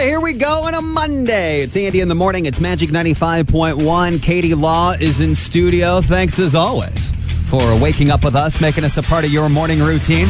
here 0.00 0.20
we 0.20 0.32
go 0.32 0.62
on 0.62 0.74
a 0.74 0.80
Monday. 0.80 1.60
It's 1.62 1.76
Andy 1.76 2.00
in 2.00 2.06
the 2.06 2.14
morning. 2.14 2.46
It's 2.46 2.60
Magic 2.60 2.90
95.1. 2.90 4.22
Katie 4.22 4.54
Law 4.54 4.92
is 4.92 5.20
in 5.20 5.34
studio. 5.34 6.00
Thanks 6.00 6.38
as 6.38 6.54
always 6.54 7.10
for 7.50 7.76
waking 7.80 8.10
up 8.10 8.24
with 8.24 8.36
us, 8.36 8.60
making 8.60 8.84
us 8.84 8.96
a 8.96 9.02
part 9.02 9.24
of 9.24 9.32
your 9.32 9.48
morning 9.48 9.80
routine. 9.80 10.28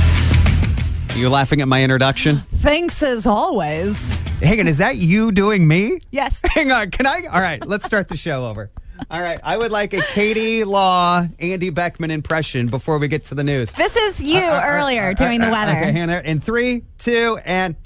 You 1.14 1.28
laughing 1.28 1.60
at 1.60 1.68
my 1.68 1.82
introduction? 1.82 2.38
Thanks 2.50 3.02
as 3.02 3.26
always. 3.26 4.14
Hang 4.40 4.58
on, 4.60 4.68
is 4.68 4.78
that 4.78 4.96
you 4.96 5.32
doing 5.32 5.68
me? 5.68 5.98
Yes. 6.12 6.40
Hang 6.54 6.72
on, 6.72 6.90
can 6.90 7.06
I? 7.06 7.24
All 7.30 7.40
right, 7.40 7.64
let's 7.66 7.84
start 7.84 8.08
the 8.08 8.16
show 8.16 8.46
over. 8.46 8.70
All 9.10 9.20
right, 9.20 9.38
I 9.44 9.58
would 9.58 9.70
like 9.70 9.92
a 9.92 10.00
Katie 10.00 10.64
Law, 10.64 11.24
Andy 11.38 11.70
Beckman 11.70 12.10
impression 12.10 12.68
before 12.68 12.98
we 12.98 13.08
get 13.08 13.24
to 13.24 13.34
the 13.34 13.44
news. 13.44 13.72
This 13.72 13.96
is 13.96 14.22
you 14.22 14.40
uh, 14.40 14.44
uh, 14.44 14.60
uh, 14.60 14.62
earlier 14.64 15.12
doing 15.12 15.40
the 15.40 15.50
weather. 15.50 15.72
Okay, 15.72 15.92
hand 15.92 16.10
there. 16.10 16.20
In 16.20 16.40
three, 16.40 16.84
two, 16.96 17.38
and. 17.44 17.76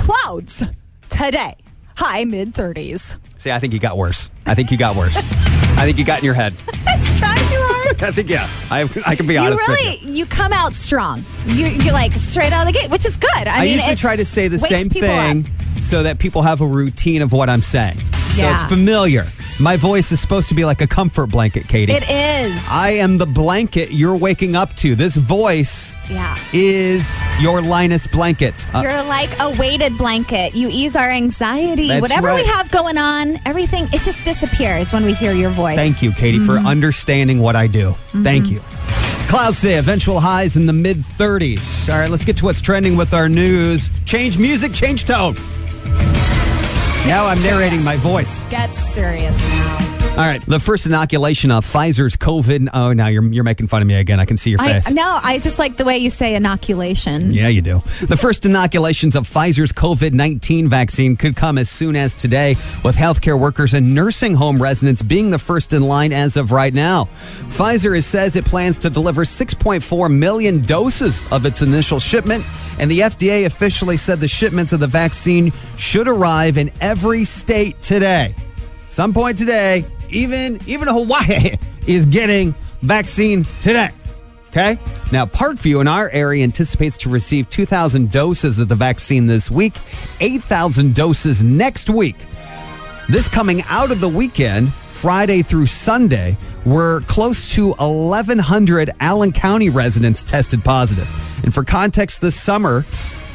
Clouds 0.00 0.64
today. 1.10 1.56
High 1.94 2.24
mid 2.24 2.54
30s. 2.54 3.16
See, 3.38 3.50
I 3.50 3.58
think 3.58 3.74
you 3.74 3.78
got 3.78 3.98
worse. 3.98 4.30
I 4.46 4.54
think 4.54 4.70
you 4.70 4.78
got 4.78 4.96
worse. 4.96 5.16
I 5.18 5.84
think 5.84 5.98
you 5.98 6.04
got 6.06 6.20
in 6.20 6.24
your 6.24 6.34
head. 6.34 6.54
It's 6.86 7.18
trying 7.18 7.36
too 7.36 7.60
hard. 7.60 8.02
I 8.02 8.10
think, 8.10 8.30
yeah, 8.30 8.48
I, 8.70 8.88
I 9.06 9.14
can 9.14 9.26
be 9.26 9.34
You 9.34 9.40
honest 9.40 9.68
really, 9.68 9.90
with 9.90 10.02
you. 10.04 10.10
you 10.12 10.26
come 10.26 10.52
out 10.54 10.72
strong. 10.74 11.22
You, 11.44 11.66
you're 11.66 11.92
like 11.92 12.14
straight 12.14 12.50
out 12.52 12.66
of 12.66 12.72
the 12.72 12.78
gate, 12.78 12.90
which 12.90 13.04
is 13.04 13.18
good. 13.18 13.30
I, 13.34 13.58
I, 13.58 13.60
mean, 13.64 13.74
usually 13.74 13.96
try 13.96 14.16
to 14.16 14.24
say 14.24 14.48
the 14.48 14.58
same 14.58 14.88
thing 14.88 15.46
up. 15.46 15.82
so 15.82 16.02
that 16.02 16.18
people 16.18 16.40
have 16.42 16.62
a 16.62 16.66
routine 16.66 17.20
of 17.20 17.32
what 17.32 17.50
I'm 17.50 17.62
saying. 17.62 17.98
So 18.36 18.50
it's 18.50 18.62
familiar. 18.64 19.26
My 19.60 19.76
voice 19.76 20.10
is 20.10 20.20
supposed 20.20 20.48
to 20.48 20.54
be 20.54 20.64
like 20.64 20.80
a 20.80 20.86
comfort 20.86 21.26
blanket, 21.26 21.68
Katie. 21.68 21.92
It 21.92 22.04
is. 22.08 22.66
I 22.70 22.92
am 22.92 23.18
the 23.18 23.26
blanket 23.26 23.92
you're 23.92 24.16
waking 24.16 24.56
up 24.56 24.74
to. 24.76 24.94
This 24.96 25.16
voice 25.16 25.94
yeah. 26.08 26.38
is 26.54 27.26
your 27.40 27.60
Linus 27.60 28.06
blanket. 28.06 28.66
Uh, 28.74 28.80
You're 28.80 29.02
like 29.02 29.28
a 29.38 29.50
weighted 29.58 29.98
blanket. 29.98 30.54
You 30.54 30.70
ease 30.72 30.96
our 30.96 31.10
anxiety. 31.10 32.00
Whatever 32.00 32.28
right. 32.28 32.42
we 32.42 32.48
have 32.48 32.70
going 32.70 32.96
on, 32.96 33.38
everything, 33.44 33.84
it 33.92 34.00
just 34.00 34.24
disappears 34.24 34.94
when 34.94 35.04
we 35.04 35.12
hear 35.12 35.32
your 35.32 35.50
voice. 35.50 35.76
Thank 35.76 36.00
you, 36.00 36.12
Katie, 36.12 36.38
for 36.38 36.56
understanding 36.56 37.40
what 37.40 37.54
I 37.54 37.66
do. 37.66 37.94
Thank 38.22 38.50
you. 38.50 38.60
Clouds 39.28 39.60
day, 39.60 39.76
eventual 39.76 40.20
highs 40.20 40.56
in 40.56 40.64
the 40.64 40.72
mid 40.72 40.96
30s. 40.96 41.92
All 41.92 42.00
right, 42.00 42.10
let's 42.10 42.24
get 42.24 42.38
to 42.38 42.46
what's 42.46 42.62
trending 42.62 42.96
with 42.96 43.12
our 43.12 43.28
news. 43.28 43.90
Change 44.06 44.38
music, 44.38 44.72
change 44.72 45.04
tone. 45.04 45.36
Now 47.06 47.26
I'm 47.26 47.42
narrating 47.42 47.82
my 47.82 47.96
voice. 47.96 48.44
Get 48.50 48.74
serious 48.76 49.38
now. 49.50 49.99
All 50.20 50.26
right, 50.26 50.44
the 50.44 50.60
first 50.60 50.84
inoculation 50.84 51.50
of 51.50 51.64
Pfizer's 51.64 52.14
COVID. 52.14 52.68
Oh, 52.74 52.92
now 52.92 53.06
you're, 53.06 53.24
you're 53.32 53.42
making 53.42 53.68
fun 53.68 53.80
of 53.80 53.88
me 53.88 53.94
again. 53.94 54.20
I 54.20 54.26
can 54.26 54.36
see 54.36 54.50
your 54.50 54.60
I, 54.60 54.74
face. 54.74 54.90
no, 54.90 55.18
I 55.22 55.38
just 55.38 55.58
like 55.58 55.78
the 55.78 55.84
way 55.86 55.96
you 55.96 56.10
say 56.10 56.34
inoculation. 56.34 57.32
Yeah, 57.32 57.48
you 57.48 57.62
do. 57.62 57.82
The 58.02 58.18
first 58.18 58.44
inoculations 58.44 59.16
of 59.16 59.26
Pfizer's 59.26 59.72
COVID 59.72 60.12
19 60.12 60.68
vaccine 60.68 61.16
could 61.16 61.36
come 61.36 61.56
as 61.56 61.70
soon 61.70 61.96
as 61.96 62.12
today, 62.12 62.56
with 62.84 62.96
healthcare 62.96 63.40
workers 63.40 63.72
and 63.72 63.94
nursing 63.94 64.34
home 64.34 64.60
residents 64.60 65.00
being 65.00 65.30
the 65.30 65.38
first 65.38 65.72
in 65.72 65.80
line 65.80 66.12
as 66.12 66.36
of 66.36 66.52
right 66.52 66.74
now. 66.74 67.04
Pfizer 67.48 68.04
says 68.04 68.36
it 68.36 68.44
plans 68.44 68.76
to 68.76 68.90
deliver 68.90 69.24
6.4 69.24 70.14
million 70.14 70.60
doses 70.60 71.22
of 71.32 71.46
its 71.46 71.62
initial 71.62 71.98
shipment, 71.98 72.44
and 72.78 72.90
the 72.90 73.00
FDA 73.00 73.46
officially 73.46 73.96
said 73.96 74.20
the 74.20 74.28
shipments 74.28 74.74
of 74.74 74.80
the 74.80 74.86
vaccine 74.86 75.50
should 75.78 76.08
arrive 76.08 76.58
in 76.58 76.70
every 76.82 77.24
state 77.24 77.80
today. 77.80 78.34
Some 78.90 79.14
point 79.14 79.38
today, 79.38 79.86
even 80.10 80.60
even 80.66 80.88
Hawaii 80.88 81.56
is 81.86 82.06
getting 82.06 82.54
vaccine 82.82 83.44
today. 83.62 83.90
Okay. 84.50 84.78
Now, 85.12 85.26
Parkview 85.26 85.80
in 85.80 85.86
our 85.86 86.10
area 86.10 86.42
anticipates 86.42 86.96
to 86.98 87.08
receive 87.08 87.48
2,000 87.50 88.10
doses 88.10 88.58
of 88.58 88.68
the 88.68 88.74
vaccine 88.74 89.26
this 89.26 89.48
week, 89.48 89.74
8,000 90.18 90.92
doses 90.92 91.44
next 91.44 91.88
week. 91.88 92.16
This 93.08 93.28
coming 93.28 93.62
out 93.68 93.92
of 93.92 94.00
the 94.00 94.08
weekend, 94.08 94.72
Friday 94.72 95.42
through 95.42 95.66
Sunday, 95.66 96.36
were 96.64 97.02
close 97.02 97.52
to 97.54 97.74
1,100 97.74 98.90
Allen 99.00 99.32
County 99.32 99.70
residents 99.70 100.24
tested 100.24 100.64
positive. 100.64 101.08
And 101.44 101.54
for 101.54 101.64
context, 101.64 102.20
this 102.20 102.34
summer, 102.34 102.84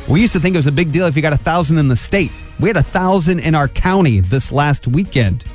we 0.08 0.22
used 0.22 0.34
to 0.34 0.40
think 0.40 0.56
it 0.56 0.60
was 0.60 0.68
a 0.68 0.72
big 0.72 0.92
deal 0.92 1.06
if 1.08 1.16
you 1.16 1.22
got 1.22 1.34
a 1.34 1.38
thousand 1.38 1.78
in 1.78 1.88
the 1.88 1.96
state. 1.96 2.32
We 2.60 2.70
had 2.70 2.78
a 2.78 2.84
thousand 2.84 3.40
in 3.40 3.56
our 3.56 3.68
county 3.68 4.20
this 4.20 4.52
last 4.52 4.88
weekend. 4.88 5.46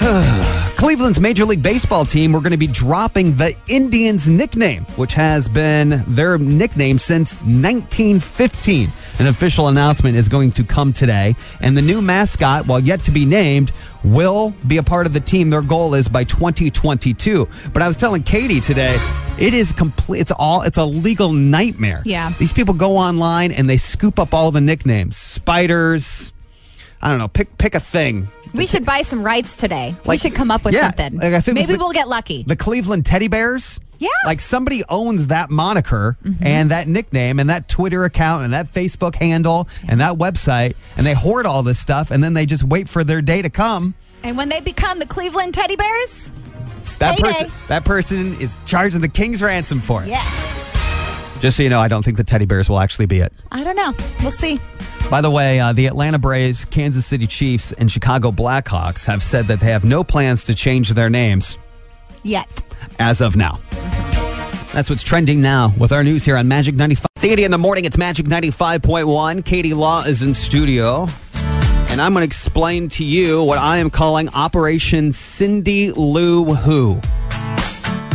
Cleveland's 0.76 1.20
Major 1.20 1.44
League 1.44 1.62
Baseball 1.62 2.06
team 2.06 2.32
were 2.32 2.40
going 2.40 2.52
to 2.52 2.56
be 2.56 2.66
dropping 2.66 3.36
the 3.36 3.54
Indians 3.68 4.30
nickname, 4.30 4.86
which 4.96 5.12
has 5.12 5.46
been 5.46 6.02
their 6.06 6.38
nickname 6.38 6.98
since 6.98 7.36
1915. 7.42 8.90
An 9.18 9.26
official 9.26 9.68
announcement 9.68 10.16
is 10.16 10.26
going 10.26 10.52
to 10.52 10.64
come 10.64 10.94
today, 10.94 11.36
and 11.60 11.76
the 11.76 11.82
new 11.82 12.00
mascot, 12.00 12.66
while 12.66 12.80
yet 12.80 13.04
to 13.04 13.10
be 13.10 13.26
named, 13.26 13.72
will 14.02 14.54
be 14.66 14.78
a 14.78 14.82
part 14.82 15.06
of 15.06 15.12
the 15.12 15.20
team. 15.20 15.50
Their 15.50 15.60
goal 15.60 15.92
is 15.92 16.08
by 16.08 16.24
2022. 16.24 17.46
But 17.74 17.82
I 17.82 17.86
was 17.86 17.98
telling 17.98 18.22
Katie 18.22 18.60
today, 18.60 18.96
it 19.38 19.52
is 19.52 19.70
complete. 19.70 20.20
It's 20.20 20.32
all. 20.32 20.62
It's 20.62 20.78
a 20.78 20.84
legal 20.84 21.30
nightmare. 21.34 22.00
Yeah. 22.06 22.32
These 22.38 22.54
people 22.54 22.72
go 22.72 22.96
online 22.96 23.52
and 23.52 23.68
they 23.68 23.76
scoop 23.76 24.18
up 24.18 24.32
all 24.32 24.50
the 24.50 24.62
nicknames. 24.62 25.18
Spiders. 25.18 26.32
I 27.02 27.08
don't 27.08 27.18
know. 27.18 27.28
Pick 27.28 27.56
pick 27.58 27.74
a 27.74 27.80
thing. 27.80 28.28
We 28.52 28.66
should 28.66 28.84
buy 28.84 29.02
some 29.02 29.22
rights 29.22 29.56
today. 29.56 29.94
we 30.06 30.16
should 30.16 30.34
come 30.34 30.50
up 30.50 30.64
with 30.64 30.74
yeah, 30.74 30.92
something. 30.92 31.18
like 31.18 31.46
Maybe 31.46 31.72
the- 31.74 31.78
we'll 31.78 31.92
get 31.92 32.08
lucky. 32.08 32.42
The 32.42 32.56
Cleveland 32.56 33.06
Teddy 33.06 33.28
Bears. 33.28 33.78
Yeah. 33.98 34.08
Like 34.24 34.40
somebody 34.40 34.82
owns 34.88 35.26
that 35.28 35.50
moniker 35.50 36.16
mm-hmm. 36.24 36.42
and 36.44 36.70
that 36.70 36.88
nickname 36.88 37.38
and 37.38 37.50
that 37.50 37.68
Twitter 37.68 38.04
account 38.04 38.44
and 38.44 38.54
that 38.54 38.72
Facebook 38.72 39.14
handle 39.14 39.68
and 39.86 40.00
that 40.00 40.14
website 40.16 40.74
and 40.96 41.06
they 41.06 41.12
hoard 41.12 41.44
all 41.44 41.62
this 41.62 41.78
stuff 41.78 42.10
and 42.10 42.24
then 42.24 42.32
they 42.32 42.46
just 42.46 42.64
wait 42.64 42.88
for 42.88 43.04
their 43.04 43.20
day 43.20 43.42
to 43.42 43.50
come. 43.50 43.94
and 44.22 44.38
when 44.38 44.48
they 44.48 44.60
become 44.60 44.98
the 44.98 45.06
Cleveland 45.06 45.52
Teddy 45.52 45.76
Bears, 45.76 46.32
That 46.98 47.18
person 47.18 47.50
that 47.68 47.84
person 47.84 48.40
is 48.40 48.56
charging 48.64 49.02
the 49.02 49.08
king's 49.08 49.42
ransom 49.42 49.80
for 49.80 50.02
it. 50.02 50.08
yeah. 50.08 50.24
Just 51.40 51.56
so 51.58 51.62
you 51.62 51.68
know, 51.68 51.80
I 51.80 51.88
don't 51.88 52.02
think 52.04 52.16
the 52.16 52.24
Teddy 52.24 52.46
Bears 52.46 52.68
will 52.68 52.80
actually 52.80 53.06
be 53.06 53.20
it. 53.20 53.32
I 53.52 53.64
don't 53.64 53.76
know. 53.76 53.92
We'll 54.22 54.30
see. 54.30 54.58
By 55.10 55.20
the 55.20 55.30
way, 55.30 55.58
uh, 55.58 55.72
the 55.72 55.86
Atlanta 55.86 56.20
Braves, 56.20 56.64
Kansas 56.64 57.04
City 57.04 57.26
Chiefs, 57.26 57.72
and 57.72 57.90
Chicago 57.90 58.30
Blackhawks 58.30 59.04
have 59.06 59.24
said 59.24 59.48
that 59.48 59.58
they 59.58 59.72
have 59.72 59.82
no 59.82 60.04
plans 60.04 60.44
to 60.44 60.54
change 60.54 60.90
their 60.90 61.10
names 61.10 61.58
Yet. 62.22 62.62
as 63.00 63.20
of 63.20 63.34
now. 63.34 63.58
That's 64.72 64.88
what's 64.88 65.02
trending 65.02 65.40
now 65.40 65.74
with 65.76 65.90
our 65.90 66.04
news 66.04 66.24
here 66.24 66.36
on 66.36 66.46
Magic 66.46 66.76
95. 66.76 67.06
It's 67.16 67.24
Andy 67.24 67.42
in 67.42 67.50
the 67.50 67.58
morning. 67.58 67.86
It's 67.86 67.98
Magic 67.98 68.26
95.1. 68.26 69.44
Katie 69.44 69.74
Law 69.74 70.04
is 70.04 70.22
in 70.22 70.32
studio. 70.32 71.08
And 71.88 72.00
I'm 72.00 72.12
going 72.12 72.22
to 72.22 72.26
explain 72.26 72.88
to 72.90 73.04
you 73.04 73.42
what 73.42 73.58
I 73.58 73.78
am 73.78 73.90
calling 73.90 74.28
Operation 74.28 75.10
Cindy 75.10 75.90
Lou 75.90 76.54
Who. 76.54 77.00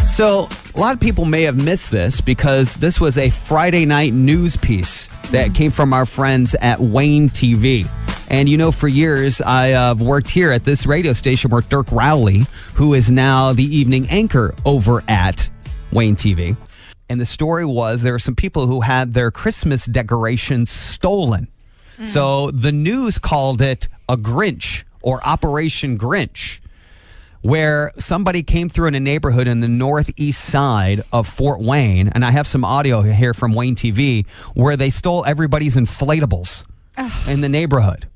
So, 0.07 0.47
a 0.75 0.79
lot 0.79 0.93
of 0.93 0.99
people 0.99 1.23
may 1.23 1.43
have 1.43 1.55
missed 1.55 1.89
this 1.89 2.19
because 2.19 2.75
this 2.75 2.99
was 2.99 3.17
a 3.17 3.29
Friday 3.29 3.85
night 3.85 4.13
news 4.13 4.57
piece 4.57 5.07
that 5.31 5.55
came 5.55 5.71
from 5.71 5.93
our 5.93 6.05
friends 6.05 6.53
at 6.55 6.81
WANE 6.81 7.29
TV. 7.29 7.87
And 8.29 8.49
you 8.49 8.57
know, 8.57 8.73
for 8.73 8.89
years, 8.89 9.39
I 9.39 9.67
have 9.67 10.01
worked 10.01 10.29
here 10.29 10.51
at 10.51 10.65
this 10.65 10.85
radio 10.85 11.13
station 11.13 11.49
where 11.49 11.61
Dirk 11.61 11.89
Rowley, 11.91 12.45
who 12.73 12.93
is 12.93 13.09
now 13.09 13.53
the 13.53 13.63
evening 13.63 14.09
anchor 14.09 14.53
over 14.65 15.01
at 15.07 15.49
WANE 15.93 16.17
TV. 16.17 16.57
And 17.07 17.21
the 17.21 17.25
story 17.25 17.65
was 17.65 18.01
there 18.01 18.13
were 18.13 18.19
some 18.19 18.35
people 18.35 18.67
who 18.67 18.81
had 18.81 19.13
their 19.13 19.31
Christmas 19.31 19.85
decorations 19.85 20.69
stolen. 20.69 21.47
Mm. 21.97 22.07
So 22.07 22.51
the 22.51 22.73
news 22.73 23.17
called 23.17 23.61
it 23.61 23.87
a 24.09 24.17
Grinch 24.17 24.83
or 25.01 25.25
Operation 25.25 25.97
Grinch 25.97 26.59
where 27.45 27.91
somebody 27.99 28.41
came 28.41 28.69
through 28.69 28.87
in 28.87 28.95
a 28.95 28.99
neighborhood 28.99 29.47
in 29.47 29.59
the 29.59 29.67
northeast 29.67 30.43
side 30.45 30.99
of 31.13 31.27
Fort 31.27 31.61
Wayne, 31.61 32.07
and 32.07 32.25
I 32.25 32.31
have 32.31 32.47
some 32.47 32.65
audio 32.65 33.03
here 33.03 33.35
from 33.35 33.53
WANE 33.53 33.75
TV 33.75 34.25
where 34.55 34.75
they 34.75 34.89
stole 34.89 35.23
everybody's 35.25 35.75
inflatables 35.75 36.65
in 37.27 37.41
the 37.41 37.49
neighborhood. 37.49 38.07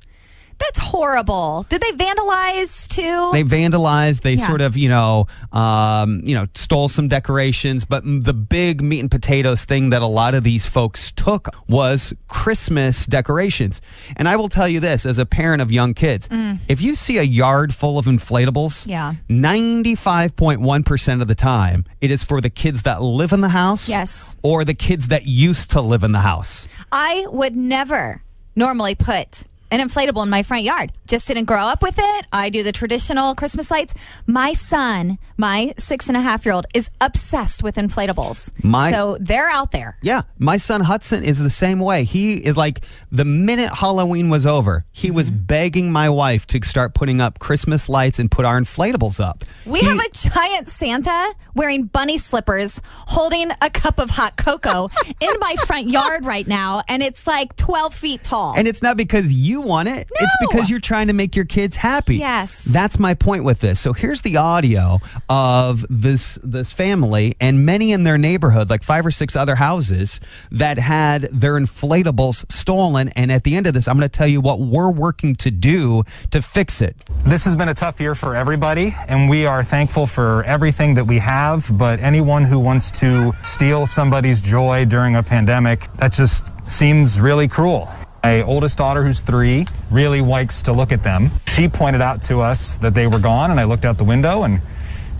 That's 0.60 0.78
horrible. 0.78 1.64
Did 1.68 1.80
they 1.80 1.92
vandalize 1.92 2.86
too? 2.86 3.30
They 3.32 3.42
vandalized. 3.42 4.20
They 4.20 4.34
Yeah. 4.34 4.46
sort 4.46 4.60
of, 4.60 4.76
you 4.76 4.88
know, 4.88 5.26
um, 5.52 6.20
you 6.24 6.34
know, 6.34 6.46
stole 6.54 6.88
some 6.88 7.08
decorations. 7.08 7.84
But 7.84 8.04
the 8.04 8.34
big 8.34 8.82
meat 8.82 9.00
and 9.00 9.10
potatoes 9.10 9.64
thing 9.64 9.90
that 9.90 10.02
a 10.02 10.06
lot 10.06 10.34
of 10.34 10.44
these 10.44 10.66
folks 10.66 11.10
took 11.12 11.48
was 11.68 12.12
Christmas 12.28 13.06
decorations. 13.06 13.80
And 14.16 14.28
I 14.28 14.36
will 14.36 14.48
tell 14.48 14.68
you 14.68 14.80
this, 14.80 15.06
as 15.06 15.18
a 15.18 15.26
parent 15.26 15.62
of 15.62 15.72
young 15.72 15.94
kids, 15.94 16.28
if 16.68 16.80
you 16.82 16.94
see 16.94 17.16
a 17.18 17.22
yard 17.22 17.74
full 17.74 17.98
of 17.98 18.06
inflatables, 18.06 18.84
Mm. 18.84 18.86
Yeah. 18.86 19.14
ninety-five 19.28 20.36
point 20.36 20.60
one 20.60 20.82
percent 20.82 21.22
of 21.22 21.28
the 21.28 21.34
time, 21.34 21.84
it 22.00 22.10
is 22.10 22.22
for 22.22 22.40
the 22.40 22.50
kids 22.50 22.82
that 22.82 23.02
live 23.02 23.32
in 23.32 23.40
the 23.40 23.48
house, 23.50 23.88
Yes. 23.88 24.36
or 24.42 24.64
the 24.64 24.74
kids 24.74 25.08
that 25.08 25.26
used 25.26 25.70
to 25.70 25.80
live 25.80 26.04
in 26.04 26.12
the 26.12 26.20
house. 26.20 26.68
I 26.92 27.24
would 27.30 27.56
never 27.56 28.22
normally 28.54 28.94
put 28.94 29.44
an 29.70 29.80
inflatable 29.80 30.22
in 30.22 30.30
my 30.30 30.42
front 30.42 30.64
yard. 30.64 30.92
Just 31.06 31.26
didn't 31.28 31.44
grow 31.44 31.64
up 31.64 31.82
with 31.82 31.96
it. 31.98 32.26
I 32.32 32.50
do 32.50 32.62
the 32.62 32.72
traditional 32.72 33.34
Christmas 33.34 33.70
lights. 33.70 33.94
My 34.26 34.52
son, 34.52 35.18
my 35.36 35.72
six 35.78 36.08
and 36.08 36.16
a 36.16 36.20
half 36.20 36.44
year 36.44 36.54
old, 36.54 36.66
is 36.74 36.90
obsessed 37.00 37.62
with 37.62 37.76
inflatables. 37.76 38.50
My- 38.64 38.90
so 38.92 39.16
they're 39.20 39.48
out 39.50 39.70
there. 39.72 39.96
Yeah, 40.02 40.22
my 40.38 40.56
son 40.56 40.82
Hudson 40.82 41.24
is 41.24 41.38
the 41.42 41.50
same 41.50 41.80
way. 41.80 42.04
He 42.04 42.34
is 42.34 42.56
like 42.56 42.84
the 43.10 43.24
minute 43.24 43.72
Halloween 43.74 44.28
was 44.30 44.46
over, 44.46 44.84
he 44.92 45.10
was 45.10 45.30
Mm-hmm. 45.30 45.44
begging 45.44 45.92
my 45.92 46.08
wife 46.08 46.46
to 46.48 46.60
start 46.64 46.94
putting 46.94 47.20
up 47.20 47.38
Christmas 47.38 47.88
lights 47.88 48.18
and 48.18 48.30
put 48.30 48.44
our 48.44 48.58
inflatables 48.60 49.20
up. 49.20 49.42
We 49.66 49.80
He- 49.80 49.86
have 49.86 49.98
a 49.98 50.10
giant 50.12 50.68
Santa 50.68 51.34
wearing 51.54 51.84
bunny 51.84 52.16
slippers 52.18 52.80
holding 53.08 53.50
a 53.60 53.70
cup 53.70 53.98
of 53.98 54.10
hot 54.10 54.36
cocoa 54.36 54.88
in 55.20 55.30
my 55.40 55.54
front 55.66 55.88
yard 55.90 56.24
right 56.24 56.46
now, 56.48 56.82
and 56.88 57.02
it's 57.02 57.26
like 57.26 57.54
12 57.56 57.92
feet 57.94 58.24
tall. 58.24 58.54
And 58.56 58.66
it's 58.66 58.82
not 58.82 58.96
because 58.96 59.32
you 59.32 59.59
want 59.60 59.88
it. 59.88 60.10
No. 60.10 60.26
It's 60.26 60.36
because 60.40 60.70
you're 60.70 60.80
trying 60.80 61.08
to 61.08 61.12
make 61.12 61.36
your 61.36 61.44
kids 61.44 61.76
happy. 61.76 62.16
Yes. 62.16 62.64
That's 62.64 62.98
my 62.98 63.14
point 63.14 63.44
with 63.44 63.60
this. 63.60 63.80
So 63.80 63.92
here's 63.92 64.22
the 64.22 64.36
audio 64.36 65.00
of 65.28 65.84
this 65.88 66.38
this 66.42 66.72
family 66.72 67.36
and 67.40 67.64
many 67.64 67.92
in 67.92 68.04
their 68.04 68.18
neighborhood, 68.18 68.70
like 68.70 68.82
five 68.82 69.04
or 69.06 69.10
six 69.10 69.36
other 69.36 69.56
houses 69.56 70.20
that 70.50 70.78
had 70.78 71.22
their 71.32 71.54
inflatables 71.54 72.50
stolen. 72.50 73.08
And 73.10 73.30
at 73.30 73.44
the 73.44 73.56
end 73.56 73.66
of 73.66 73.74
this, 73.74 73.88
I'm 73.88 73.96
going 73.96 74.08
to 74.08 74.18
tell 74.18 74.28
you 74.28 74.40
what 74.40 74.60
we're 74.60 74.90
working 74.90 75.34
to 75.36 75.50
do 75.50 76.04
to 76.30 76.42
fix 76.42 76.80
it. 76.80 76.96
This 77.24 77.44
has 77.44 77.56
been 77.56 77.68
a 77.68 77.74
tough 77.74 78.00
year 78.00 78.14
for 78.14 78.34
everybody, 78.34 78.94
and 79.08 79.28
we 79.28 79.46
are 79.46 79.62
thankful 79.62 80.06
for 80.06 80.44
everything 80.44 80.94
that 80.94 81.04
we 81.04 81.18
have. 81.18 81.66
But 81.78 82.00
anyone 82.00 82.44
who 82.44 82.58
wants 82.58 82.90
to 82.92 83.32
steal 83.42 83.86
somebody's 83.86 84.40
joy 84.40 84.84
during 84.84 85.16
a 85.16 85.22
pandemic, 85.22 85.92
that 85.94 86.12
just 86.12 86.50
seems 86.68 87.20
really 87.20 87.48
cruel. 87.48 87.88
My 88.22 88.42
oldest 88.42 88.76
daughter, 88.78 89.02
who's 89.02 89.22
three, 89.22 89.66
really 89.90 90.20
likes 90.20 90.62
to 90.62 90.72
look 90.72 90.92
at 90.92 91.02
them. 91.02 91.30
She 91.48 91.68
pointed 91.68 92.02
out 92.02 92.22
to 92.24 92.40
us 92.40 92.76
that 92.78 92.92
they 92.94 93.06
were 93.06 93.18
gone, 93.18 93.50
and 93.50 93.58
I 93.58 93.64
looked 93.64 93.84
out 93.84 93.96
the 93.96 94.04
window, 94.04 94.42
and 94.42 94.60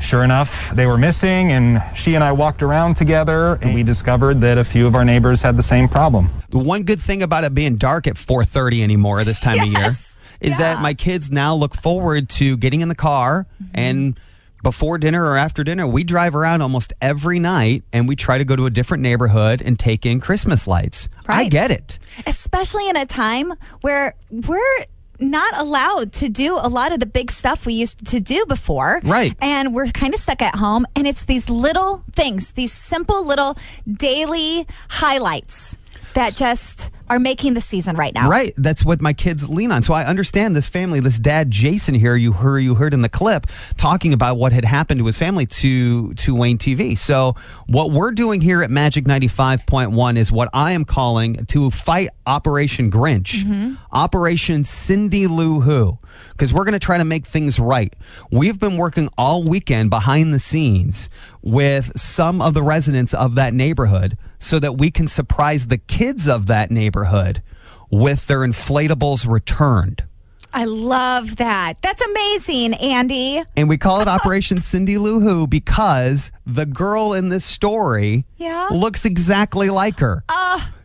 sure 0.00 0.22
enough, 0.22 0.70
they 0.74 0.84
were 0.86 0.98
missing. 0.98 1.50
And 1.52 1.82
she 1.94 2.14
and 2.14 2.22
I 2.22 2.32
walked 2.32 2.62
around 2.62 2.94
together, 2.96 3.54
and 3.62 3.74
we 3.74 3.82
discovered 3.82 4.40
that 4.42 4.58
a 4.58 4.64
few 4.64 4.86
of 4.86 4.94
our 4.94 5.04
neighbors 5.04 5.40
had 5.40 5.56
the 5.56 5.62
same 5.62 5.88
problem. 5.88 6.28
The 6.50 6.58
one 6.58 6.82
good 6.82 7.00
thing 7.00 7.22
about 7.22 7.44
it 7.44 7.54
being 7.54 7.76
dark 7.76 8.06
at 8.06 8.14
4:30 8.16 8.82
anymore 8.82 9.24
this 9.24 9.40
time 9.40 9.58
of 9.60 9.66
year 9.66 9.80
Yes. 9.80 10.20
is 10.40 10.58
that 10.58 10.82
my 10.82 10.92
kids 10.94 11.30
now 11.30 11.54
look 11.54 11.74
forward 11.74 12.28
to 12.30 12.56
getting 12.58 12.80
in 12.82 12.88
the 12.88 12.94
car 12.94 13.46
Mm-hmm. 13.62 13.70
and 13.74 14.20
before 14.62 14.98
dinner 14.98 15.24
or 15.24 15.36
after 15.36 15.64
dinner 15.64 15.86
we 15.86 16.04
drive 16.04 16.34
around 16.34 16.62
almost 16.62 16.92
every 17.00 17.38
night 17.38 17.82
and 17.92 18.06
we 18.08 18.16
try 18.16 18.38
to 18.38 18.44
go 18.44 18.56
to 18.56 18.66
a 18.66 18.70
different 18.70 19.02
neighborhood 19.02 19.62
and 19.62 19.78
take 19.78 20.04
in 20.06 20.20
Christmas 20.20 20.66
lights. 20.66 21.08
I 21.28 21.48
get 21.48 21.70
it. 21.70 21.98
especially 22.26 22.88
in 22.88 22.96
a 22.96 23.06
time 23.06 23.52
where 23.80 24.14
we're 24.30 24.84
not 25.20 25.56
allowed 25.58 26.12
to 26.14 26.28
do 26.28 26.56
a 26.56 26.68
lot 26.68 26.92
of 26.92 27.00
the 27.00 27.06
big 27.06 27.30
stuff 27.30 27.66
we 27.66 27.74
used 27.74 28.06
to 28.06 28.20
do 28.20 28.46
before. 28.46 29.00
Right. 29.04 29.36
And 29.40 29.74
we're 29.74 29.88
kind 29.88 30.14
of 30.14 30.20
stuck 30.20 30.42
at 30.42 30.56
home. 30.56 30.86
And 30.96 31.06
it's 31.06 31.24
these 31.24 31.50
little 31.50 32.04
things, 32.12 32.52
these 32.52 32.72
simple 32.72 33.26
little 33.26 33.56
daily 33.90 34.66
highlights 34.88 35.78
that 36.14 36.34
just 36.34 36.90
are 37.10 37.18
making 37.18 37.54
the 37.54 37.60
season 37.60 37.96
right 37.96 38.14
now. 38.14 38.30
Right. 38.30 38.54
That's 38.56 38.84
what 38.84 39.02
my 39.02 39.12
kids 39.12 39.50
lean 39.50 39.72
on. 39.72 39.82
So 39.82 39.92
I 39.92 40.04
understand 40.04 40.54
this 40.54 40.68
family, 40.68 41.00
this 41.00 41.18
dad 41.18 41.50
Jason 41.50 41.96
here, 41.96 42.14
you 42.14 42.32
heard 42.32 42.60
you 42.60 42.76
heard 42.76 42.94
in 42.94 43.02
the 43.02 43.08
clip 43.08 43.48
talking 43.76 44.12
about 44.12 44.36
what 44.36 44.52
had 44.52 44.64
happened 44.64 45.00
to 45.00 45.06
his 45.06 45.18
family 45.18 45.44
to 45.46 46.14
to 46.14 46.34
WANE 46.36 46.56
TV. 46.56 46.96
So 46.96 47.34
what 47.66 47.90
we're 47.90 48.12
doing 48.12 48.40
here 48.40 48.62
at 48.62 48.70
Magic 48.70 49.04
95.1 49.06 50.16
is 50.16 50.30
what 50.30 50.48
I 50.54 50.70
am 50.72 50.84
calling 50.84 51.44
to 51.46 51.70
fight 51.72 52.10
Operation 52.26 52.92
Grinch. 52.92 53.42
Mm-hmm. 53.42 53.74
Operation 53.90 54.62
Cindy 54.62 55.26
Lou 55.26 55.60
Who. 55.60 55.98
Because 56.30 56.54
we're 56.54 56.64
going 56.64 56.74
to 56.74 56.78
try 56.78 56.98
to 56.98 57.04
make 57.04 57.26
things 57.26 57.58
right. 57.58 57.92
We've 58.30 58.58
been 58.58 58.76
working 58.76 59.08
all 59.18 59.42
weekend 59.42 59.90
behind 59.90 60.32
the 60.32 60.38
scenes 60.38 61.08
with 61.42 61.98
some 61.98 62.42
of 62.42 62.54
the 62.54 62.62
residents 62.62 63.14
of 63.14 63.34
that 63.34 63.54
neighborhood 63.54 64.16
so 64.38 64.58
that 64.58 64.78
we 64.78 64.90
can 64.90 65.08
surprise 65.08 65.66
the 65.66 65.78
kids 65.78 66.28
of 66.28 66.46
that 66.46 66.70
neighborhood 66.70 67.42
with 67.90 68.26
their 68.26 68.40
inflatables 68.40 69.26
returned. 69.28 70.04
I 70.52 70.64
love 70.64 71.36
that. 71.36 71.80
That's 71.80 72.02
amazing, 72.02 72.74
Andy. 72.74 73.42
And 73.56 73.68
we 73.68 73.78
call 73.78 74.00
it 74.00 74.08
Operation 74.08 74.60
Cindy 74.60 74.98
Lou 74.98 75.20
Who 75.20 75.46
because 75.46 76.32
the 76.44 76.66
girl 76.66 77.12
in 77.12 77.28
this 77.28 77.44
story 77.44 78.24
Yeah? 78.40 78.68
looks 78.72 79.04
exactly 79.04 79.70
like 79.70 80.00
her. 80.00 80.24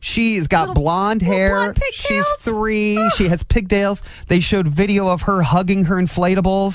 She's 0.02 0.48
got 0.48 0.76
blonde 0.76 1.24
hair. 1.24 1.74
blonde 1.74 1.80
She's 1.92 2.28
three. 2.40 3.10
She 3.16 3.28
has 3.30 3.42
pigtails. 3.42 4.04
They 4.28 4.40
showed 4.40 4.68
video 4.68 5.08
of 5.08 5.24
her 5.24 5.42
hugging 5.42 5.86
her 5.86 5.96
inflatables. 5.96 6.74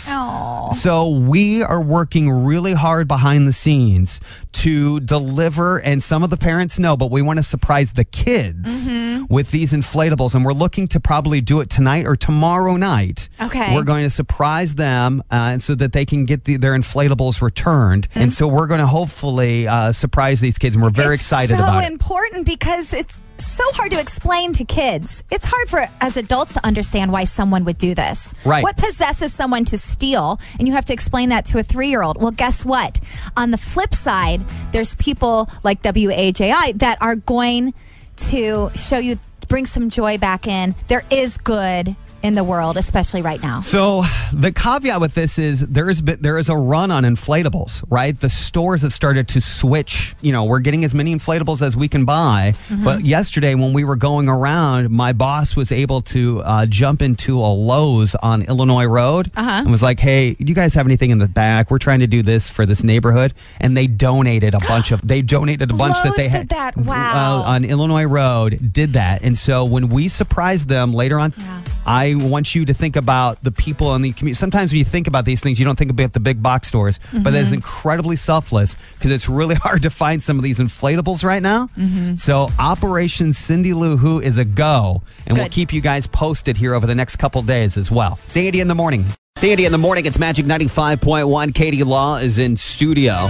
So 0.74 1.08
we 1.10 1.62
are 1.62 1.80
working 1.80 2.28
really 2.30 2.72
hard 2.72 3.06
behind 3.06 3.46
the 3.46 3.52
scenes 3.52 4.20
to 4.52 4.98
deliver, 5.00 5.78
and 5.78 6.02
some 6.02 6.24
of 6.24 6.30
the 6.30 6.36
parents 6.36 6.78
know, 6.80 6.96
but 6.96 7.10
we 7.10 7.22
want 7.22 7.38
to 7.38 7.42
surprise 7.44 7.92
the 7.92 8.04
kids 8.04 8.88
Mm-hmm. 8.88 9.32
with 9.32 9.50
these 9.52 9.72
inflatables, 9.72 10.34
and 10.34 10.44
we're 10.44 10.52
looking 10.52 10.88
to 10.88 10.98
probably 11.00 11.40
do 11.40 11.60
it 11.60 11.70
tonight 11.70 12.06
or 12.06 12.16
tomorrow 12.16 12.76
night. 12.76 13.28
Okay. 13.40 13.74
We're 13.74 13.84
going 13.84 14.02
to 14.04 14.10
surprise 14.10 14.74
them, 14.74 15.22
uh, 15.30 15.58
so 15.58 15.74
that 15.76 15.92
they 15.92 16.04
can 16.04 16.24
get 16.24 16.44
the, 16.44 16.56
their 16.56 16.72
inflatables 16.72 17.40
returned, 17.42 18.08
and 18.14 18.32
so 18.32 18.48
we're 18.48 18.66
going 18.66 18.80
to 18.80 18.86
hopefully 18.86 19.68
uh, 19.68 19.92
surprise 19.92 20.40
these 20.40 20.58
kids, 20.58 20.69
and 20.74 20.82
we're 20.82 20.90
very 20.90 21.14
It's 21.14 21.22
excited 21.22 21.56
so 21.56 21.62
about 21.62 21.76
it. 21.76 21.78
It's 21.78 21.86
so 21.86 21.92
important 21.92 22.46
because 22.46 22.92
it's 22.92 23.18
so 23.38 23.64
hard 23.72 23.90
to 23.92 24.00
explain 24.00 24.52
to 24.54 24.64
kids. 24.64 25.24
It's 25.30 25.44
hard 25.44 25.68
for 25.68 25.86
as 26.00 26.16
adults 26.16 26.54
to 26.54 26.66
understand 26.66 27.12
why 27.12 27.24
someone 27.24 27.64
would 27.64 27.78
do 27.78 27.94
this. 27.94 28.34
Right. 28.44 28.62
What 28.62 28.76
possesses 28.76 29.32
someone 29.32 29.64
to 29.66 29.78
steal? 29.78 30.38
And 30.58 30.68
you 30.68 30.74
have 30.74 30.84
to 30.86 30.92
explain 30.92 31.30
that 31.30 31.46
to 31.46 31.58
a 31.58 31.62
three 31.62 31.88
year 31.88 32.02
old. 32.02 32.20
Well, 32.20 32.32
guess 32.32 32.64
what? 32.64 33.00
On 33.36 33.50
the 33.50 33.58
flip 33.58 33.94
side, 33.94 34.42
there's 34.72 34.94
people 34.96 35.48
like 35.62 35.82
WAJI 35.82 36.78
that 36.78 37.00
are 37.00 37.16
going 37.16 37.74
to 38.16 38.70
show 38.74 38.98
you, 38.98 39.18
bring 39.48 39.66
some 39.66 39.88
joy 39.88 40.18
back 40.18 40.46
in. 40.46 40.74
There 40.88 41.04
is 41.10 41.38
good 41.38 41.96
in 42.22 42.34
the 42.34 42.44
world, 42.44 42.76
especially 42.76 43.22
right 43.22 43.42
now. 43.42 43.60
So 43.60 44.02
the 44.32 44.52
caveat 44.52 45.00
with 45.00 45.14
this 45.14 45.38
is 45.38 45.60
there 45.60 45.88
is 45.88 46.02
there 46.02 46.38
is 46.38 46.48
a 46.48 46.56
run 46.56 46.90
on 46.90 47.04
inflatables, 47.04 47.82
right? 47.90 48.18
The 48.18 48.28
stores 48.28 48.82
have 48.82 48.92
started 48.92 49.28
to 49.28 49.40
switch. 49.40 50.14
You 50.20 50.32
know, 50.32 50.44
we're 50.44 50.60
getting 50.60 50.84
as 50.84 50.94
many 50.94 51.14
inflatables 51.14 51.62
as 51.62 51.76
we 51.76 51.88
can 51.88 52.04
buy. 52.04 52.54
But 52.84 53.04
yesterday, 53.04 53.54
when 53.54 53.72
we 53.72 53.84
were 53.84 53.96
going 53.96 54.28
around, 54.28 54.90
my 54.90 55.12
boss 55.12 55.56
was 55.56 55.72
able 55.72 56.00
to 56.02 56.40
uh, 56.44 56.66
jump 56.66 57.02
into 57.02 57.38
a 57.38 57.52
Lowe's 57.52 58.14
on 58.16 58.42
Illinois 58.42 58.84
Road 58.86 59.30
and 59.36 59.70
was 59.70 59.82
like, 59.82 59.98
"Hey, 60.00 60.34
do 60.34 60.44
you 60.44 60.54
guys 60.54 60.74
have 60.74 60.86
anything 60.86 61.10
in 61.10 61.18
the 61.18 61.28
back? 61.28 61.70
We're 61.70 61.78
trying 61.78 62.00
to 62.00 62.06
do 62.06 62.22
this 62.22 62.50
for 62.50 62.66
this 62.66 62.82
neighborhood." 62.84 63.32
And 63.60 63.76
they 63.76 63.86
donated 63.86 64.54
a 64.54 64.60
bunch 64.60 64.92
of 64.92 65.00
they 65.06 65.22
donated 65.22 65.70
a 65.70 65.74
bunch 65.74 65.94
that 66.02 66.06
Lowe's 66.06 66.16
they 66.16 66.22
did 66.24 66.30
had 66.32 66.48
that? 66.50 66.76
Wow. 66.76 67.38
uh, 67.46 67.50
on 67.50 67.64
Illinois 67.64 68.04
Road 68.04 68.72
did 68.72 68.92
that. 68.94 69.22
And 69.22 69.36
so 69.36 69.64
when 69.64 69.88
we 69.88 70.08
surprised 70.08 70.68
them 70.68 70.92
later 70.92 71.18
on, 71.18 71.32
Yeah. 71.38 71.60
I 71.86 72.14
want 72.14 72.54
you 72.54 72.64
to 72.64 72.74
think 72.74 72.96
about 72.96 73.42
the 73.42 73.50
people 73.50 73.94
in 73.94 74.02
the 74.02 74.12
community. 74.12 74.38
Sometimes 74.38 74.72
when 74.72 74.78
you 74.78 74.84
think 74.84 75.06
about 75.06 75.24
these 75.24 75.40
things, 75.40 75.58
you 75.58 75.64
don't 75.64 75.78
think 75.78 75.90
about 75.90 76.12
the 76.12 76.20
big 76.20 76.42
box 76.42 76.68
stores, 76.68 76.98
but 77.12 77.24
that 77.24 77.34
is 77.34 77.48
mm-hmm. 77.48 77.56
incredibly 77.56 78.16
selfless 78.16 78.76
because 78.94 79.10
it's 79.10 79.28
really 79.28 79.54
hard 79.66 79.82
to 79.82 79.90
find 79.90 80.22
some 80.22 80.38
of 80.38 80.42
these 80.42 80.58
inflatables 80.58 81.24
right 81.24 81.42
now. 81.42 81.66
Mm-hmm. 81.78 82.16
So 82.16 82.48
Operation 82.58 83.32
Cindy 83.32 83.72
Lou 83.72 83.96
Who 83.96 84.20
is 84.20 84.38
a 84.38 84.44
go, 84.44 85.02
and 85.26 85.36
we'll 85.36 85.48
keep 85.48 85.72
you 85.72 85.80
guys 85.80 86.06
posted 86.06 86.56
here 86.56 86.74
over 86.74 86.86
the 86.86 86.94
next 86.94 87.16
couple 87.16 87.42
days 87.42 87.76
as 87.76 87.90
well. 87.90 88.18
It's 88.26 88.36
Andy 88.36 88.60
in 88.60 88.68
the 88.68 88.74
morning. 88.74 89.06
It's 89.36 89.44
Andy 89.44 89.64
in 89.64 89.72
the 89.72 89.78
morning. 89.78 90.06
It's 90.06 90.18
Magic 90.18 90.44
95.1. 90.44 91.54
Katie 91.54 91.82
Law 91.82 92.18
is 92.18 92.38
in 92.38 92.56
studio. 92.56 93.28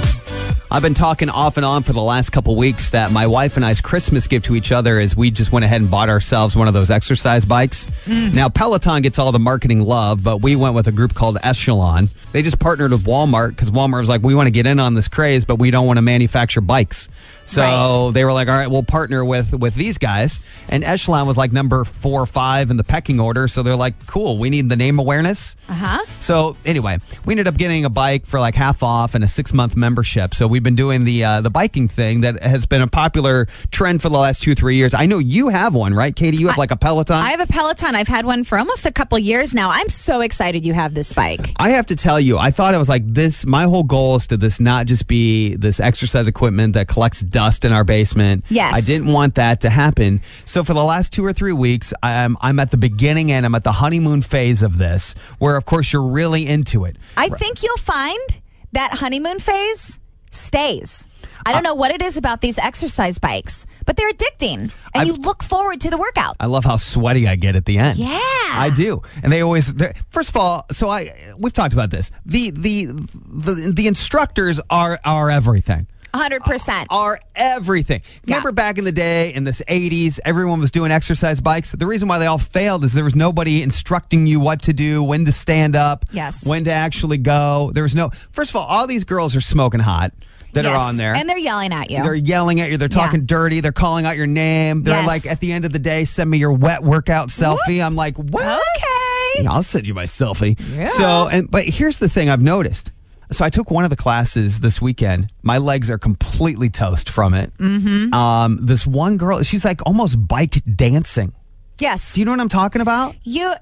I've 0.72 0.82
been 0.82 0.94
talking 0.94 1.28
off 1.28 1.56
and 1.56 1.66
on 1.66 1.82
for 1.82 1.92
the 1.92 2.00
last 2.00 2.30
couple 2.30 2.54
weeks 2.54 2.90
that 2.90 3.10
my 3.10 3.26
wife 3.26 3.56
and 3.56 3.64
I's 3.66 3.80
Christmas 3.80 4.28
gift 4.28 4.46
to 4.46 4.54
each 4.54 4.70
other 4.70 5.00
is 5.00 5.16
we 5.16 5.32
just 5.32 5.50
went 5.50 5.64
ahead 5.64 5.80
and 5.80 5.90
bought 5.90 6.08
ourselves 6.08 6.54
one 6.54 6.68
of 6.68 6.74
those 6.74 6.90
exercise 6.92 7.44
bikes. 7.44 7.88
Now, 8.06 8.48
Peloton 8.48 9.02
gets 9.02 9.18
all 9.18 9.32
the 9.32 9.40
marketing 9.40 9.80
love, 9.82 10.22
but 10.22 10.38
we 10.42 10.54
went 10.54 10.76
with 10.76 10.86
a 10.86 10.92
group 10.92 11.12
called 11.12 11.38
Echelon. 11.42 12.08
They 12.30 12.42
just 12.42 12.60
partnered 12.60 12.92
with 12.92 13.02
Walmart 13.04 13.50
because 13.50 13.72
Walmart 13.72 13.98
was 13.98 14.08
like, 14.08 14.22
we 14.22 14.36
want 14.36 14.46
to 14.46 14.52
get 14.52 14.64
in 14.64 14.78
on 14.78 14.94
this 14.94 15.08
craze, 15.08 15.44
but 15.44 15.56
we 15.56 15.72
don't 15.72 15.88
want 15.88 15.96
to 15.96 16.02
manufacture 16.02 16.60
bikes. 16.60 17.08
So 17.44 17.60
Right. 18.06 18.10
they 18.14 18.24
were 18.24 18.32
like, 18.32 18.46
all 18.48 18.56
right, 18.56 18.70
we'll 18.70 18.84
partner 18.84 19.24
with 19.24 19.52
with 19.52 19.74
these 19.74 19.98
guys. 19.98 20.38
And 20.68 20.84
Echelon 20.84 21.26
was 21.26 21.36
like 21.36 21.50
number 21.50 21.84
four 21.84 22.20
or 22.22 22.26
five 22.26 22.70
in 22.70 22.76
the 22.76 22.84
pecking 22.84 23.18
order. 23.18 23.48
So 23.48 23.64
they're 23.64 23.74
like, 23.74 24.06
cool, 24.06 24.38
we 24.38 24.50
need 24.50 24.68
the 24.68 24.76
name 24.76 25.00
awareness. 25.00 25.56
Uh 25.68 25.72
huh. 25.74 26.06
So 26.20 26.56
anyway, 26.64 26.98
we 27.24 27.32
ended 27.32 27.48
up 27.48 27.56
getting 27.56 27.84
a 27.84 27.90
bike 27.90 28.24
for 28.26 28.38
like 28.38 28.54
half 28.54 28.84
off 28.84 29.16
and 29.16 29.24
a 29.24 29.28
six 29.28 29.52
month 29.52 29.74
membership. 29.76 30.32
So 30.32 30.46
we've 30.46 30.59
we've 30.60 30.64
been 30.64 30.74
doing 30.74 31.04
the 31.04 31.24
uh, 31.24 31.40
the 31.40 31.48
biking 31.48 31.88
thing 31.88 32.20
that 32.20 32.42
has 32.42 32.66
been 32.66 32.82
a 32.82 32.86
popular 32.86 33.46
trend 33.70 34.02
for 34.02 34.10
the 34.10 34.18
last 34.18 34.42
two 34.42 34.54
three 34.54 34.76
years. 34.76 34.92
I 34.92 35.06
know 35.06 35.16
you 35.16 35.48
have 35.48 35.74
one, 35.74 35.94
right, 35.94 36.14
Katie? 36.14 36.36
You 36.36 36.48
have 36.48 36.58
like 36.58 36.70
a 36.70 36.76
Peloton. 36.76 37.16
I 37.16 37.30
have 37.30 37.40
a 37.40 37.46
Peloton. 37.46 37.94
I've 37.94 38.08
had 38.08 38.26
one 38.26 38.44
for 38.44 38.58
almost 38.58 38.84
a 38.84 38.92
couple 38.92 39.18
years 39.18 39.54
now. 39.54 39.70
I'm 39.70 39.88
so 39.88 40.20
excited 40.20 40.66
you 40.66 40.74
have 40.74 40.92
this 40.92 41.14
bike. 41.14 41.54
I 41.56 41.70
have 41.70 41.86
to 41.86 41.96
tell 41.96 42.20
you, 42.20 42.36
I 42.36 42.50
thought 42.50 42.74
it 42.74 42.78
was 42.78 42.90
like 42.90 43.04
this. 43.06 43.46
My 43.46 43.62
whole 43.62 43.84
goal 43.84 44.16
is 44.16 44.26
to 44.26 44.36
this 44.36 44.60
not 44.60 44.84
just 44.84 45.06
be 45.06 45.56
this 45.56 45.80
exercise 45.80 46.28
equipment 46.28 46.74
that 46.74 46.88
collects 46.88 47.22
dust 47.22 47.64
in 47.64 47.72
our 47.72 47.84
basement. 47.84 48.44
Yes. 48.50 48.74
I 48.74 48.82
didn't 48.82 49.10
want 49.10 49.36
that 49.36 49.62
to 49.62 49.70
happen. 49.70 50.20
So 50.44 50.62
for 50.62 50.74
the 50.74 50.84
last 50.84 51.10
two 51.10 51.24
or 51.24 51.32
three 51.32 51.52
weeks, 51.52 51.94
I'm, 52.02 52.36
I'm 52.42 52.60
at 52.60 52.70
the 52.70 52.76
beginning 52.76 53.32
and 53.32 53.46
I'm 53.46 53.54
at 53.54 53.64
the 53.64 53.72
honeymoon 53.72 54.20
phase 54.20 54.62
of 54.62 54.76
this, 54.76 55.14
where 55.38 55.56
of 55.56 55.64
course 55.64 55.90
you're 55.90 56.06
really 56.06 56.46
into 56.46 56.84
it. 56.84 56.98
I 57.16 57.30
think 57.30 57.62
you'll 57.62 57.78
find 57.78 58.40
that 58.72 58.94
honeymoon 58.94 59.38
phase 59.38 59.98
stays. 60.30 61.06
I 61.44 61.52
don't 61.52 61.62
know 61.62 61.74
what 61.74 61.90
it 61.92 62.02
is 62.02 62.16
about 62.16 62.40
these 62.40 62.58
exercise 62.58 63.18
bikes, 63.18 63.66
but 63.86 63.96
they're 63.96 64.10
addicting, 64.10 64.58
and 64.60 64.72
I've- 64.94 65.06
you 65.08 65.16
look 65.16 65.42
forward 65.42 65.80
to 65.82 65.90
the 65.90 65.96
workout. 65.98 66.36
I 66.38 66.46
love 66.46 66.64
how 66.64 66.76
sweaty 66.76 67.26
I 67.28 67.36
get 67.36 67.56
at 67.56 67.64
the 67.64 67.78
end. 67.78 67.98
Yeah. 67.98 68.18
I 68.52 68.70
do, 68.74 69.02
and 69.22 69.32
they 69.32 69.40
always. 69.42 69.72
First 70.10 70.30
of 70.30 70.36
all, 70.36 70.66
so 70.70 70.88
I 70.88 71.14
we've 71.38 71.52
talked 71.52 71.72
about 71.72 71.90
this. 71.90 72.10
The 72.26 72.50
the 72.50 72.86
the, 72.86 73.72
the 73.74 73.86
instructors 73.86 74.60
are 74.70 74.98
are 75.04 75.30
everything. 75.30 75.86
100%. 76.14 76.82
Uh, 76.82 76.84
are 76.90 77.18
everything. 77.34 78.02
Yeah. 78.24 78.36
Remember 78.36 78.52
back 78.52 78.78
in 78.78 78.84
the 78.84 78.92
day 78.92 79.32
in 79.32 79.44
this 79.44 79.62
80s, 79.68 80.20
everyone 80.24 80.60
was 80.60 80.70
doing 80.70 80.90
exercise 80.90 81.40
bikes. 81.40 81.72
The 81.72 81.86
reason 81.86 82.08
why 82.08 82.18
they 82.18 82.26
all 82.26 82.38
failed 82.38 82.84
is 82.84 82.92
there 82.92 83.04
was 83.04 83.14
nobody 83.16 83.62
instructing 83.62 84.26
you 84.26 84.40
what 84.40 84.62
to 84.62 84.72
do, 84.72 85.02
when 85.02 85.24
to 85.24 85.32
stand 85.32 85.76
up, 85.76 86.04
Yes. 86.12 86.46
when 86.46 86.64
to 86.64 86.72
actually 86.72 87.18
go. 87.18 87.70
There 87.74 87.82
was 87.82 87.94
no 87.94 88.10
First 88.32 88.50
of 88.50 88.56
all, 88.56 88.66
all 88.66 88.86
these 88.86 89.04
girls 89.04 89.34
are 89.36 89.40
smoking 89.40 89.80
hot 89.80 90.12
that 90.52 90.64
Yes. 90.64 90.72
are 90.72 90.76
on 90.76 90.96
there. 90.96 91.14
And 91.14 91.28
they're 91.28 91.38
yelling 91.38 91.72
at 91.72 91.90
you. 91.90 92.02
they're 92.02 92.14
yelling 92.14 92.60
at 92.60 92.70
you. 92.70 92.76
They're 92.76 92.88
talking 92.88 93.20
Yeah. 93.20 93.26
dirty. 93.28 93.60
They're 93.60 93.70
calling 93.72 94.04
out 94.06 94.16
your 94.16 94.26
name. 94.26 94.82
They're 94.82 94.96
Yes. 94.96 95.06
like, 95.06 95.26
at 95.26 95.38
the 95.40 95.52
end 95.52 95.64
of 95.64 95.72
the 95.72 95.78
day, 95.78 96.04
send 96.04 96.28
me 96.28 96.38
your 96.38 96.52
wet 96.52 96.82
workout 96.82 97.28
selfie. 97.28 97.84
I'm 97.84 97.94
like, 97.94 98.16
what? 98.16 98.42
okay. 98.44 99.42
Yeah, 99.44 99.52
I'll 99.52 99.62
send 99.62 99.86
you 99.86 99.94
my 99.94 100.04
selfie. 100.04 100.58
Yeah. 100.76 100.84
So, 100.86 101.28
and 101.28 101.48
but 101.48 101.64
here's 101.64 101.98
the 101.98 102.08
thing 102.08 102.28
I've 102.28 102.42
noticed. 102.42 102.90
So 103.32 103.44
I 103.44 103.50
took 103.50 103.70
one 103.70 103.84
of 103.84 103.90
the 103.90 103.96
classes 103.96 104.60
this 104.60 104.82
weekend. 104.82 105.30
My 105.42 105.58
legs 105.58 105.90
are 105.90 105.98
completely 105.98 106.68
toast 106.70 107.08
from 107.08 107.32
it. 107.34 107.56
Mm-hmm. 107.58 108.12
Um, 108.12 108.58
this 108.66 108.86
one 108.86 109.16
girl, 109.18 109.42
she's 109.42 109.64
like 109.64 109.80
almost 109.86 110.26
bike 110.26 110.62
dancing. 110.76 111.32
Yes. 111.78 112.14
Do 112.14 112.20
you 112.20 112.24
know 112.24 112.32
what 112.32 112.40
I'm 112.40 112.48
talking 112.48 112.82
about? 112.82 113.14
you 113.24 113.52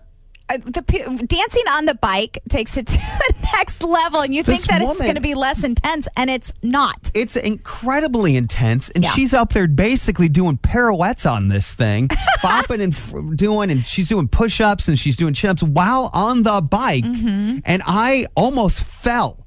uh, 0.50 0.56
the 0.56 0.80
dancing 1.28 1.62
on 1.68 1.84
the 1.84 1.94
bike 1.94 2.38
takes 2.48 2.78
it 2.78 2.86
to 2.86 2.96
the 2.96 3.48
next 3.52 3.82
level 3.82 4.20
and 4.22 4.32
you 4.34 4.42
This 4.42 4.64
think 4.64 4.70
that 4.70 4.80
it's 4.90 4.98
going 4.98 5.16
to 5.16 5.20
be 5.20 5.34
less 5.34 5.62
intense 5.62 6.08
and 6.16 6.30
it's 6.30 6.54
not 6.62 7.10
It's 7.12 7.36
incredibly 7.36 8.34
intense, 8.34 8.88
and 8.88 9.04
Yeah. 9.04 9.10
she's 9.10 9.34
up 9.34 9.52
there 9.52 9.68
basically 9.68 10.30
doing 10.30 10.56
pirouettes 10.56 11.26
on 11.26 11.48
this 11.48 11.74
thing, 11.74 12.08
bopping 12.38 12.80
and 12.82 12.94
f- 12.94 13.36
doing, 13.36 13.70
and 13.70 13.84
she's 13.84 14.08
doing 14.08 14.26
push-ups 14.26 14.88
and 14.88 14.98
she's 14.98 15.18
doing 15.18 15.34
chin-ups 15.34 15.62
while 15.62 16.08
on 16.14 16.44
the 16.44 16.62
bike. 16.62 17.04
Mm-hmm. 17.04 17.58
And 17.66 17.82
I 17.86 18.24
almost 18.34 18.84
fell. 18.86 19.44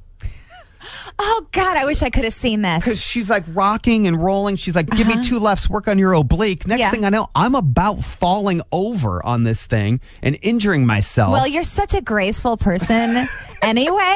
Oh 1.19 1.47
god 1.51 1.77
i 1.77 1.85
wish 1.85 2.01
i 2.03 2.09
could 2.09 2.23
have 2.23 2.33
seen 2.33 2.61
this. 2.61 2.83
because 2.83 3.01
she's 3.01 3.29
like 3.29 3.43
rocking 3.49 4.07
and 4.07 4.21
rolling. 4.23 4.55
She's 4.55 4.75
like, 4.75 4.89
"Give 4.89 5.07
me 5.07 5.21
two 5.21 5.39
lefts, 5.39 5.69
work 5.69 5.87
on 5.87 5.97
your 5.97 6.13
oblique." 6.13 6.65
Next 6.67 6.81
Uh-huh. 6.81 6.87
Yeah. 6.87 6.91
thing 6.91 7.05
I 7.05 7.09
know, 7.09 7.27
I'm 7.35 7.55
about 7.55 7.99
falling 7.99 8.61
over 8.71 9.25
on 9.25 9.43
this 9.43 9.67
thing 9.67 9.99
and 10.21 10.37
injuring 10.41 10.85
myself. 10.85 11.31
well 11.33 11.47
you're 11.47 11.63
such 11.63 11.93
a 11.93 12.01
graceful 12.01 12.57
person 12.57 13.27
anyway 13.61 14.15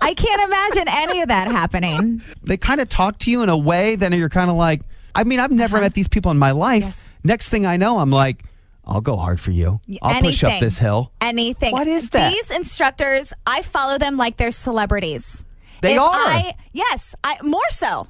i 0.00 0.14
can't 0.14 0.42
imagine 0.42 0.88
any 0.88 1.20
of 1.22 1.28
that 1.28 1.48
happening 1.48 2.20
they 2.42 2.56
kind 2.56 2.80
of 2.80 2.88
talk 2.88 3.18
to 3.20 3.30
you 3.30 3.42
in 3.42 3.48
a 3.48 3.56
way 3.56 3.94
that 3.96 4.12
you're 4.12 4.28
kind 4.28 4.50
of 4.50 4.56
like, 4.56 4.82
I 5.14 5.24
mean, 5.24 5.40
I've 5.40 5.50
never 5.52 5.78
met 5.80 5.94
these 5.94 6.08
people 6.08 6.30
in 6.32 6.38
my 6.38 6.52
life. 6.52 6.82
Uh-huh. 6.82 6.88
Yes. 6.88 7.12
Next 7.22 7.48
thing 7.50 7.66
I 7.66 7.76
know, 7.76 7.98
I'm 7.98 8.10
like, 8.10 8.44
I'll 8.84 9.00
go 9.02 9.16
hard 9.16 9.38
for 9.40 9.50
you. 9.52 9.80
I'll 10.02 10.20
push 10.20 10.42
up 10.42 10.50
Anything. 10.50 10.66
this 10.66 10.78
hill. 10.78 11.12
anything 11.20 11.72
What 11.72 11.86
is 11.86 12.10
that? 12.10 12.30
these 12.32 12.50
instructors 12.50 13.32
i 13.46 13.62
follow 13.62 13.98
them 13.98 14.16
like 14.16 14.36
they're 14.38 14.50
celebrities 14.50 15.44
They 15.82 15.96
are. 15.98 16.02
I, 16.04 16.54
yes 16.72 17.14
i 17.22 17.36
more 17.42 17.68
so 17.70 18.06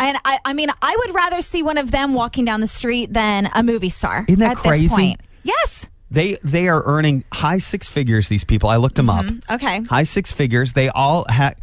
and 0.00 0.18
I, 0.24 0.38
I 0.44 0.52
mean, 0.54 0.70
I 0.82 0.96
would 0.98 1.14
rather 1.14 1.40
see 1.40 1.62
one 1.62 1.78
of 1.78 1.90
them 1.92 2.14
walking 2.14 2.44
down 2.44 2.60
the 2.60 2.66
street 2.66 3.12
than 3.12 3.48
a 3.54 3.62
movie 3.62 3.88
star. 3.90 4.24
Isn't 4.26 4.40
that 4.40 4.52
at 4.52 4.56
crazy? 4.56 4.88
This 4.88 4.94
point. 4.96 5.20
Yes. 5.44 5.88
They 6.10 6.36
they 6.42 6.68
are 6.68 6.82
earning 6.84 7.24
high 7.32 7.58
six 7.58 7.88
figures. 7.88 8.28
These 8.28 8.44
people, 8.44 8.68
I 8.68 8.76
looked 8.76 8.96
them 8.96 9.08
up. 9.08 9.24
Okay. 9.50 9.82
high 9.82 10.02
six 10.02 10.32
figures. 10.32 10.72
They 10.72 10.88
all 10.88 11.24
have. 11.28 11.56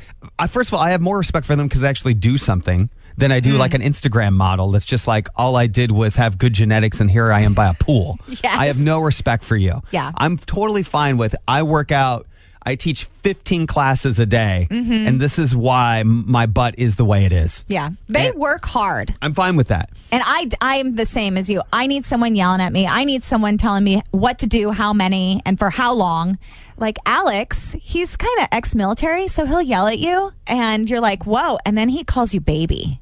First 0.49 0.69
of 0.69 0.75
all, 0.75 0.79
I 0.79 0.91
have 0.91 1.01
more 1.01 1.17
respect 1.17 1.45
for 1.45 1.55
them 1.55 1.67
because 1.67 1.81
they 1.81 1.89
actually 1.89 2.13
do 2.13 2.37
something 2.37 2.89
than 3.17 3.31
I 3.31 3.39
Mm. 3.41 3.43
do 3.43 3.57
like 3.57 3.73
an 3.73 3.81
Instagram 3.81 4.33
model 4.33 4.71
that's 4.71 4.85
just 4.85 5.07
like 5.07 5.27
all 5.35 5.57
I 5.57 5.67
did 5.67 5.91
was 5.91 6.15
have 6.15 6.37
good 6.37 6.53
genetics 6.53 7.01
and 7.01 7.11
here 7.11 7.31
I 7.31 7.41
am 7.41 7.53
by 7.53 7.67
a 7.69 7.73
pool. 7.73 8.17
Yes. 8.27 8.45
I 8.57 8.67
have 8.67 8.79
no 8.79 8.99
respect 8.99 9.43
for 9.43 9.57
you. 9.57 9.81
Yeah. 9.91 10.11
I'm 10.15 10.37
totally 10.37 10.83
fine 10.83 11.17
with. 11.17 11.35
I 11.47 11.63
work 11.63 11.91
out. 11.91 12.27
I 12.63 12.75
teach 12.75 13.05
15 13.05 13.65
classes 13.67 14.19
a 14.19 14.25
day, 14.25 14.67
Mm-hmm. 14.69 15.07
and 15.07 15.19
this 15.19 15.39
is 15.39 15.55
why 15.55 16.03
my 16.03 16.45
butt 16.45 16.75
is 16.77 16.95
the 16.95 17.05
way 17.05 17.25
it 17.25 17.31
is. 17.31 17.63
Yeah. 17.67 17.89
They 18.07 18.27
And- 18.29 18.37
work 18.37 18.65
hard. 18.65 19.15
I'm 19.21 19.33
fine 19.33 19.55
with 19.55 19.69
that. 19.69 19.89
And 20.11 20.21
I, 20.25 20.47
I'm 20.61 20.93
the 20.93 21.05
same 21.05 21.37
as 21.37 21.49
you. 21.49 21.61
I 21.73 21.87
need 21.87 22.05
someone 22.05 22.35
yelling 22.35 22.61
at 22.61 22.71
me. 22.71 22.85
I 22.85 23.03
need 23.03 23.23
someone 23.23 23.57
telling 23.57 23.83
me 23.83 24.03
what 24.11 24.39
to 24.39 24.47
do, 24.47 24.71
how 24.71 24.93
many, 24.93 25.41
and 25.45 25.57
for 25.57 25.69
how 25.69 25.93
long. 25.93 26.37
Like 26.77 26.97
Alex, 27.05 27.75
he's 27.81 28.17
kind 28.17 28.39
of 28.41 28.47
ex 28.51 28.73
military, 28.75 29.27
so 29.27 29.45
he'll 29.45 29.61
yell 29.61 29.87
at 29.87 29.99
you, 29.99 30.31
and 30.47 30.89
you're 30.89 30.99
like, 31.01 31.25
whoa. 31.25 31.57
And 31.65 31.77
then 31.77 31.89
he 31.89 32.03
calls 32.03 32.33
you 32.33 32.41
baby. 32.41 32.99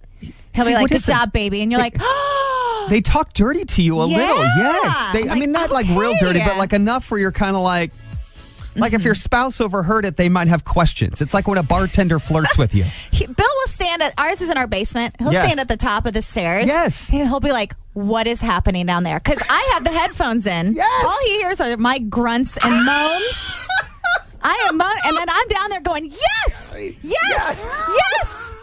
He'll 0.54 0.66
See, 0.66 0.72
be 0.72 0.76
like, 0.76 0.90
good 0.90 1.04
job, 1.04 1.32
baby. 1.32 1.62
And 1.62 1.72
you're 1.72 1.80
like, 1.80 1.96
oh, 2.00 2.88
They 2.90 3.02
talk 3.02 3.34
dirty 3.34 3.64
to 3.66 3.82
you 3.82 4.02
a 4.02 4.08
Yeah. 4.08 4.18
little. 4.18 4.44
Yes. 4.44 5.14
They, 5.14 5.24
I'm 5.24 5.32
I 5.32 5.40
mean, 5.40 5.54
like, 5.54 5.70
not 5.70 5.72
like 5.72 5.88
real 5.98 6.14
dirty, 6.20 6.40
but 6.44 6.58
like 6.58 6.74
enough 6.74 7.10
where 7.12 7.20
you're 7.20 7.32
kind 7.32 7.56
of 7.56 7.62
like, 7.62 7.92
like 8.80 8.94
if 8.94 9.04
your 9.04 9.14
mm-hmm. 9.14 9.20
spouse 9.20 9.62
overheard 9.62 10.06
it, 10.06 10.18
they 10.18 10.30
might 10.30 10.48
have 10.48 10.66
questions. 10.66 11.22
It's 11.22 11.34
like 11.34 11.48
when 11.48 11.58
a 11.58 11.64
bartender 11.64 12.20
flirts 12.20 12.58
with 12.58 12.74
you. 12.74 12.84
he, 13.12 13.26
Bill 13.26 13.36
will 13.38 13.68
stand 13.68 14.02
at 14.02 14.14
ours 14.18 14.42
is 14.42 14.50
in 14.50 14.58
our 14.58 14.68
basement. 14.68 15.16
He'll 15.20 15.32
Yes. 15.32 15.46
stand 15.46 15.60
at 15.60 15.68
the 15.68 15.78
top 15.78 16.06
of 16.06 16.14
the 16.14 16.22
stairs. 16.22 16.68
Yes. 16.68 17.10
He'll 17.10 17.40
be 17.40 17.52
like, 17.52 17.76
what 17.94 18.28
is 18.28 18.42
happening 18.42 18.86
down 18.86 19.04
there? 19.04 19.20
Because 19.20 19.42
I 19.50 19.72
have 19.74 19.84
the 19.84 19.92
headphones 19.92 20.48
in. 20.48 20.74
Yes. 20.80 21.06
All 21.06 21.18
he 21.26 21.40
hears 21.40 21.60
are 21.60 21.76
my 21.78 22.00
grunts 22.00 22.58
and 22.58 22.74
moans. 22.86 23.52
I 24.42 24.68
am 24.70 24.78
moan, 24.78 24.96
and 25.04 25.18
then 25.18 25.28
I'm 25.30 25.48
down 25.50 25.70
there 25.70 25.82
going, 25.82 26.06
yes, 26.06 26.74
yes, 27.02 27.66
yes. 27.68 28.56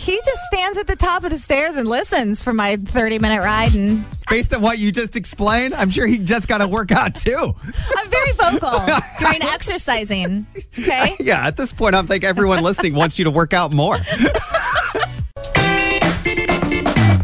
He 0.00 0.16
just 0.16 0.40
stands 0.44 0.78
at 0.78 0.86
the 0.86 0.96
top 0.96 1.24
of 1.24 1.30
the 1.30 1.36
stairs 1.36 1.76
and 1.76 1.86
listens 1.86 2.42
for 2.42 2.54
my 2.54 2.76
30 2.76 3.18
minute 3.18 3.42
ride, 3.42 3.74
and 3.74 4.02
Based 4.30 4.54
on 4.54 4.62
what 4.62 4.78
you 4.78 4.90
just 4.90 5.14
explained, 5.14 5.74
I'm 5.74 5.90
sure 5.90 6.06
he 6.06 6.16
just 6.16 6.48
got 6.48 6.58
to 6.58 6.68
work 6.68 6.90
out 6.90 7.14
too. 7.16 7.54
I'm 7.98 8.08
very 8.08 8.32
vocal 8.32 8.80
during 9.18 9.42
exercising. 9.42 10.46
Okay. 10.78 11.16
Yeah, 11.20 11.46
at 11.46 11.58
this 11.58 11.74
point, 11.74 11.94
I'm 11.94 12.06
think 12.06 12.24
everyone 12.24 12.62
listening 12.62 12.94
wants 12.94 13.18
you 13.18 13.26
to 13.26 13.30
work 13.30 13.52
out 13.52 13.72
more. 13.72 13.98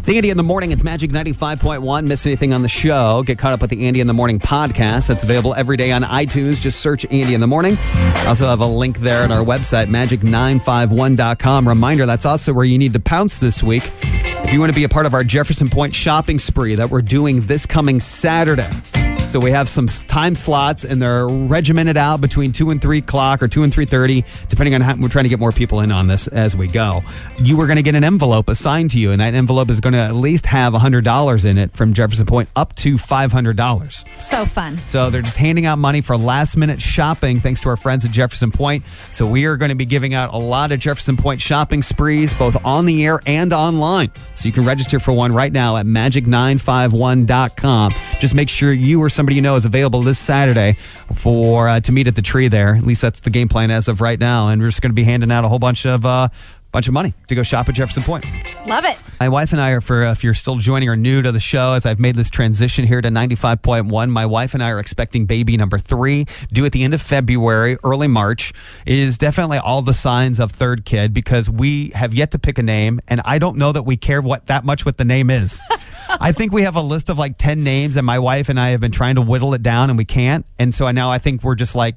It's 0.06 0.14
Andy 0.14 0.30
in 0.30 0.36
the 0.36 0.44
morning. 0.44 0.70
It's 0.70 0.84
Magic 0.84 1.10
95.1. 1.10 2.06
Miss 2.06 2.26
anything 2.26 2.52
on 2.52 2.62
the 2.62 2.68
show? 2.68 3.24
Get 3.26 3.38
caught 3.38 3.54
up 3.54 3.60
with 3.60 3.70
the 3.70 3.88
Andy 3.88 4.00
in 4.00 4.06
the 4.06 4.12
Morning 4.12 4.38
podcast. 4.38 5.08
That's 5.08 5.24
available 5.24 5.52
every 5.54 5.76
day 5.76 5.90
on 5.90 6.04
iTunes. 6.04 6.60
Just 6.60 6.78
search 6.78 7.04
Andy 7.06 7.34
in 7.34 7.40
the 7.40 7.48
Morning. 7.48 7.76
I 7.80 8.26
also 8.28 8.46
have 8.46 8.60
a 8.60 8.66
link 8.66 8.98
there 8.98 9.24
on 9.24 9.32
our 9.32 9.44
website, 9.44 9.88
magic951.com. 9.88 11.66
Reminder 11.66 12.06
that's 12.06 12.24
also 12.24 12.52
where 12.52 12.64
you 12.64 12.78
need 12.78 12.92
to 12.92 13.00
pounce 13.00 13.38
this 13.38 13.64
week 13.64 13.90
if 14.04 14.52
you 14.52 14.60
want 14.60 14.70
to 14.70 14.76
be 14.76 14.84
a 14.84 14.88
part 14.88 15.06
of 15.06 15.14
our 15.14 15.24
Jefferson 15.24 15.68
Pointe 15.68 15.92
shopping 15.92 16.38
spree 16.38 16.76
that 16.76 16.88
we're 16.88 17.02
doing 17.02 17.40
this 17.40 17.66
coming 17.66 17.98
Saturday. 17.98 18.70
So 19.36 19.40
we 19.40 19.50
have 19.50 19.68
some 19.68 19.86
time 19.86 20.34
slots, 20.34 20.86
and 20.86 21.02
they're 21.02 21.28
regimented 21.28 21.98
out 21.98 22.22
between 22.22 22.52
two 22.52 22.70
and 22.70 22.80
three 22.80 23.00
o'clock 23.00 23.42
or 23.42 23.48
two 23.48 23.64
and 23.64 23.74
three 23.74 23.84
thirty, 23.84 24.24
depending 24.48 24.74
on 24.74 24.80
how 24.80 24.96
we're 24.96 25.10
trying 25.10 25.24
to 25.24 25.28
get 25.28 25.38
more 25.38 25.52
people 25.52 25.80
in 25.80 25.92
on 25.92 26.06
this 26.06 26.26
as 26.28 26.56
we 26.56 26.68
go. 26.68 27.02
You 27.38 27.60
are 27.60 27.66
going 27.66 27.76
to 27.76 27.82
get 27.82 27.94
an 27.94 28.02
envelope 28.02 28.48
assigned 28.48 28.92
to 28.92 28.98
you, 28.98 29.12
and 29.12 29.20
that 29.20 29.34
envelope 29.34 29.68
is 29.68 29.82
going 29.82 29.92
to 29.92 29.98
at 29.98 30.14
least 30.14 30.46
have 30.46 30.72
hundred 30.72 31.04
dollars 31.04 31.44
in 31.44 31.58
it 31.58 31.76
from 31.76 31.92
Jefferson 31.92 32.24
Pointe 32.24 32.48
up 32.56 32.74
to 32.76 32.96
five 32.96 33.30
hundred 33.30 33.58
dollars. 33.58 34.06
So 34.16 34.46
fun. 34.46 34.78
So 34.86 35.10
they're 35.10 35.20
just 35.20 35.36
handing 35.36 35.66
out 35.66 35.76
money 35.76 36.00
for 36.00 36.16
last 36.16 36.56
minute 36.56 36.80
shopping 36.80 37.38
thanks 37.38 37.60
to 37.60 37.68
our 37.68 37.76
friends 37.76 38.06
at 38.06 38.12
Jefferson 38.12 38.50
Pointe. 38.50 38.86
So 39.12 39.26
we 39.26 39.44
are 39.44 39.58
going 39.58 39.68
to 39.68 39.74
be 39.74 39.84
giving 39.84 40.14
out 40.14 40.32
a 40.32 40.38
lot 40.38 40.72
of 40.72 40.78
Jefferson 40.78 41.18
Pointe 41.18 41.42
shopping 41.42 41.82
sprees, 41.82 42.32
both 42.32 42.56
on 42.64 42.86
the 42.86 43.04
air 43.04 43.20
and 43.26 43.52
online. 43.52 44.10
So 44.34 44.48
you 44.48 44.52
can 44.52 44.64
register 44.64 44.98
for 44.98 45.12
one 45.12 45.30
right 45.30 45.52
now 45.52 45.76
at 45.76 45.84
magic951.com. 45.84 47.92
Just 48.18 48.34
make 48.34 48.48
sure 48.48 48.72
you 48.72 49.02
or 49.02 49.08
somebody 49.08 49.36
you 49.36 49.42
know 49.42 49.56
is 49.56 49.64
available 49.64 50.02
this 50.02 50.18
Saturday 50.18 50.76
for 51.14 51.68
uh, 51.68 51.80
to 51.80 51.92
meet 51.92 52.08
at 52.08 52.16
the 52.16 52.22
tree 52.22 52.48
there. 52.48 52.74
At 52.74 52.84
least 52.84 53.02
that's 53.02 53.20
the 53.20 53.30
game 53.30 53.48
plan 53.48 53.70
as 53.70 53.88
of 53.88 54.00
right 54.00 54.18
now. 54.18 54.48
And 54.48 54.60
we're 54.60 54.68
just 54.68 54.80
going 54.80 54.90
to 54.90 54.94
be 54.94 55.04
handing 55.04 55.30
out 55.30 55.44
a 55.44 55.48
whole 55.48 55.58
bunch 55.58 55.84
of 55.84 56.06
uh, 56.06 56.28
bunch 56.76 56.88
of 56.88 56.92
money 56.92 57.14
to 57.26 57.34
go 57.34 57.42
shop 57.42 57.66
at 57.70 57.74
Jefferson 57.74 58.02
Pointe. 58.02 58.26
Love 58.66 58.84
it. 58.84 58.98
My 59.18 59.30
wife 59.30 59.52
and 59.52 59.62
I 59.62 59.70
are 59.70 59.80
for 59.80 60.04
uh, 60.04 60.12
if 60.12 60.22
you're 60.22 60.34
still 60.34 60.56
joining 60.56 60.90
or 60.90 60.94
new 60.94 61.22
to 61.22 61.32
the 61.32 61.40
show, 61.40 61.72
as 61.72 61.86
I've 61.86 61.98
made 61.98 62.16
this 62.16 62.28
transition 62.28 62.86
here 62.86 63.00
to 63.00 63.08
95.1. 63.08 64.10
My 64.10 64.26
wife 64.26 64.52
and 64.52 64.62
I 64.62 64.68
are 64.68 64.78
expecting 64.78 65.24
baby 65.24 65.56
number 65.56 65.78
three, 65.78 66.26
due 66.52 66.66
at 66.66 66.72
the 66.72 66.84
end 66.84 66.92
of 66.92 67.00
February, 67.00 67.78
early 67.82 68.08
March. 68.08 68.52
It 68.84 68.98
is 68.98 69.16
definitely 69.16 69.56
all 69.56 69.80
the 69.80 69.94
signs 69.94 70.38
of 70.38 70.52
third 70.52 70.84
kid 70.84 71.14
because 71.14 71.48
we 71.48 71.92
have 71.94 72.12
yet 72.12 72.32
to 72.32 72.38
pick 72.38 72.58
a 72.58 72.62
name, 72.62 73.00
and 73.08 73.22
I 73.24 73.38
don't 73.38 73.56
know 73.56 73.72
that 73.72 73.84
we 73.84 73.96
care 73.96 74.20
what 74.20 74.48
that 74.48 74.66
much 74.66 74.84
what 74.84 74.98
the 74.98 75.04
name 75.06 75.30
is. 75.30 75.62
I 76.20 76.32
think 76.32 76.52
we 76.52 76.62
have 76.62 76.76
a 76.76 76.82
list 76.82 77.08
of 77.08 77.16
like 77.16 77.38
10 77.38 77.64
names, 77.64 77.96
and 77.96 78.04
my 78.04 78.18
wife 78.18 78.50
and 78.50 78.60
I 78.60 78.68
have 78.68 78.80
been 78.80 78.92
trying 78.92 79.14
to 79.14 79.22
whittle 79.22 79.54
it 79.54 79.62
down, 79.62 79.88
and 79.88 79.96
we 79.96 80.04
can't. 80.04 80.44
And 80.58 80.74
so 80.74 80.90
now 80.90 81.10
I 81.10 81.20
think 81.20 81.42
we're 81.42 81.54
just 81.54 81.74
like, 81.74 81.96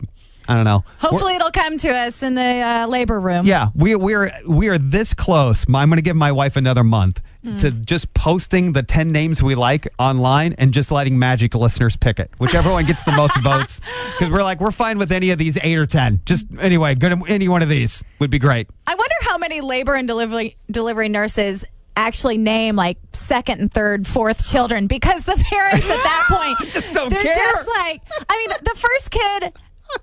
I 0.49 0.55
don't 0.55 0.63
know. 0.65 0.83
We're- 1.01 1.11
Hopefully, 1.11 1.35
it'll 1.35 1.51
come 1.51 1.77
to 1.77 1.89
us 1.95 2.23
in 2.23 2.33
the 2.35 2.41
uh, 2.59 2.87
labor 2.87 3.19
room. 3.19 3.45
yeah, 3.45 3.67
we 3.75 3.95
we 3.95 4.13
are 4.15 4.31
we 4.47 4.67
are 4.69 4.77
this 4.79 5.13
close. 5.13 5.65
I'm 5.71 5.89
going 5.89 5.97
to 5.97 6.01
give 6.01 6.15
my 6.15 6.31
wife 6.31 6.55
another 6.57 6.83
month 6.83 7.21
to 7.59 7.71
just 7.71 8.13
posting 8.13 8.73
the 8.73 8.83
10 8.83 9.07
names 9.13 9.41
we 9.41 9.55
like 9.55 9.87
online 9.97 10.53
and 10.57 10.73
just 10.73 10.91
letting 10.91 11.17
Magic 11.17 11.55
listeners 11.55 11.95
pick 11.95 12.19
it. 12.19 12.29
Whichever 12.37 12.69
one 12.71 12.85
gets 12.85 13.05
the 13.05 13.13
most 13.13 13.37
votes 13.41 13.79
cuz 14.19 14.29
we're 14.29 14.43
like 14.43 14.59
we're 14.59 14.71
fine 14.71 14.97
with 14.97 15.11
any 15.11 15.29
of 15.31 15.37
these 15.37 15.57
8 15.61 15.77
or 15.77 15.85
10. 15.85 16.19
Just 16.25 16.47
anyway, 16.59 16.95
good 16.95 17.13
any 17.29 17.47
one 17.47 17.61
of 17.61 17.69
these 17.69 18.03
would 18.19 18.29
be 18.29 18.39
great. 18.39 18.67
I 18.87 18.93
wonder 18.93 19.15
how 19.21 19.37
many 19.37 19.61
labor 19.61 19.93
and 19.95 20.05
delivery 20.07 20.57
delivery 20.69 21.07
nurses 21.09 21.63
actually 21.95 22.37
name 22.37 22.75
like 22.75 22.97
second 23.13 23.59
and 23.61 23.71
third, 23.71 24.05
fourth 24.07 24.45
children 24.49 24.87
because 24.87 25.25
the 25.25 25.41
parents 25.49 25.89
at 25.89 26.03
that 26.03 26.25
point 26.57 26.71
Just 26.71 26.91
don't 26.93 27.09
they're 27.09 27.21
care. 27.23 27.33
just 27.35 27.67
like 27.69 28.01
I 28.29 28.37
mean, 28.37 28.57
the 28.63 28.75
first 28.77 29.11
kid, 29.11 29.53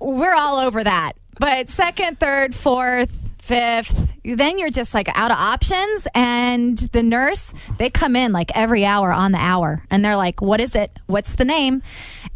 we're 0.00 0.35
all 0.35 0.59
over 0.59 0.83
that. 0.83 1.12
But 1.38 1.69
second, 1.69 2.19
third, 2.19 2.55
fourth, 2.55 3.31
fifth, 3.38 4.12
then 4.25 4.59
you're 4.59 4.71
just 4.71 4.95
like 4.95 5.09
out 5.16 5.31
of 5.31 5.37
options. 5.37 6.09
And 6.14 6.78
the 6.78 7.02
nurse, 7.02 7.52
they 7.78 7.90
come 7.90 8.16
in 8.16 8.33
like 8.33 8.50
every 8.57 8.85
hour 8.85 9.12
on 9.12 9.33
the 9.33 9.38
hour 9.38 9.85
and 9.90 10.05
they're 10.05 10.16
like, 10.16 10.40
What 10.40 10.61
is 10.61 10.75
it? 10.75 10.90
What's 11.07 11.35
the 11.35 11.45
name? 11.45 11.83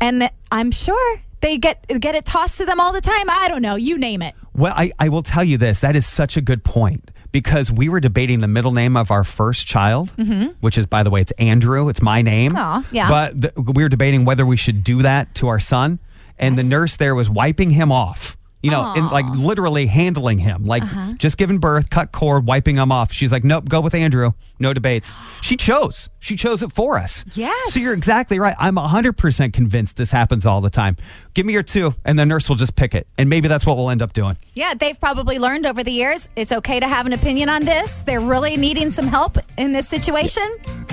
And 0.01 0.23
the, 0.23 0.31
I'm 0.53 0.71
sure 0.71 1.21
they 1.41 1.59
get 1.59 1.87
get 2.01 2.15
it 2.15 2.25
tossed 2.25 2.59
to 2.59 2.67
them 2.67 2.81
all 2.81 2.93
the 2.93 3.01
time. 3.01 3.29
I 3.29 3.47
don't 3.49 3.63
know. 3.63 3.77
You 3.77 3.99
name 3.99 4.23
it. 4.23 4.35
Well, 4.55 4.75
I, 4.77 4.93
I 4.99 5.09
will 5.09 5.23
tell 5.23 5.45
you 5.45 5.57
this. 5.59 5.81
That 5.81 5.97
is 5.97 6.07
such 6.07 6.37
a 6.37 6.41
good 6.41 6.65
point 6.65 7.11
because 7.33 7.71
we 7.71 7.89
were 7.89 8.01
debating 8.01 8.41
the 8.41 8.49
middle 8.49 8.73
name 8.73 8.97
of 8.97 9.11
our 9.11 9.25
first 9.25 9.67
child, 9.67 10.13
mm-hmm. 10.17 10.49
which 10.61 10.77
is, 10.77 10.87
by 10.87 11.03
the 11.03 11.11
way, 11.11 11.21
it's 11.21 11.31
Andrew. 11.33 11.89
It's 11.89 12.03
my 12.03 12.23
name. 12.23 12.53
Aw, 12.55 12.85
yeah. 12.91 13.09
But 13.09 13.41
th- 13.41 13.55
we 13.57 13.83
were 13.83 13.89
debating 13.89 14.25
whether 14.25 14.45
we 14.45 14.57
should 14.57 14.83
do 14.85 15.03
that 15.03 15.35
to 15.37 15.49
our 15.49 15.61
son. 15.61 15.99
And 16.41 16.59
the 16.59 16.65
nurse 16.65 16.97
there 16.97 17.15
was 17.15 17.31
wiping 17.31 17.71
him 17.71 17.93
off. 17.93 18.37
You 18.63 18.71
know, 18.71 18.93
and 18.95 19.11
like 19.11 19.25
literally 19.37 19.87
handling 19.87 20.39
him, 20.39 20.65
like 20.67 20.83
Uh-huh. 20.83 21.15
just 21.19 21.39
giving 21.39 21.57
birth, 21.57 21.89
cut 21.89 22.13
cord, 22.13 22.47
wiping 22.47 22.77
him 22.77 22.93
off. 22.93 23.11
She's 23.11 23.33
like, 23.33 23.43
nope, 23.43 23.71
go 23.71 23.81
with 23.81 23.95
Andrew. 23.95 24.33
No 24.59 24.75
debates. 24.75 25.15
She 25.41 25.57
chose. 25.57 26.11
She 26.23 26.37
chose 26.37 26.63
it 26.63 26.71
for 26.71 26.99
us. 26.99 27.25
Yes. 27.35 27.73
So 27.73 27.81
you're 27.81 27.95
exactly 27.95 28.39
right. 28.39 28.55
I'm 28.59 28.77
100% 28.77 29.53
convinced 29.55 29.97
this 29.97 30.11
happens 30.11 30.45
all 30.45 30.61
the 30.61 30.69
time. 30.71 30.97
Give 31.33 31.47
me 31.47 31.55
your 31.55 31.63
two, 31.63 31.95
and 32.05 32.19
the 32.19 32.27
nurse 32.27 32.47
will 32.49 32.57
just 32.57 32.77
pick 32.77 32.95
it. 32.95 33.07
And 33.17 33.31
maybe 33.31 33.49
that's 33.49 33.65
what 33.65 33.77
we'll 33.79 33.89
end 33.91 34.03
up 34.03 34.13
doing. 34.13 34.37
Yeah, 34.55 34.75
they've 34.75 35.01
probably 35.01 35.39
learned 35.39 35.65
over 35.65 35.83
the 35.83 35.91
years 35.93 36.29
it's 36.37 36.53
okay 36.53 36.79
to 36.79 36.87
have 36.87 37.07
an 37.07 37.15
opinion 37.15 37.49
on 37.49 37.65
this. 37.65 38.03
They're 38.03 38.21
really 38.21 38.57
needing 38.59 38.91
some 38.91 39.07
help 39.07 39.39
in 39.57 39.73
this 39.73 39.89
situation. 39.89 40.43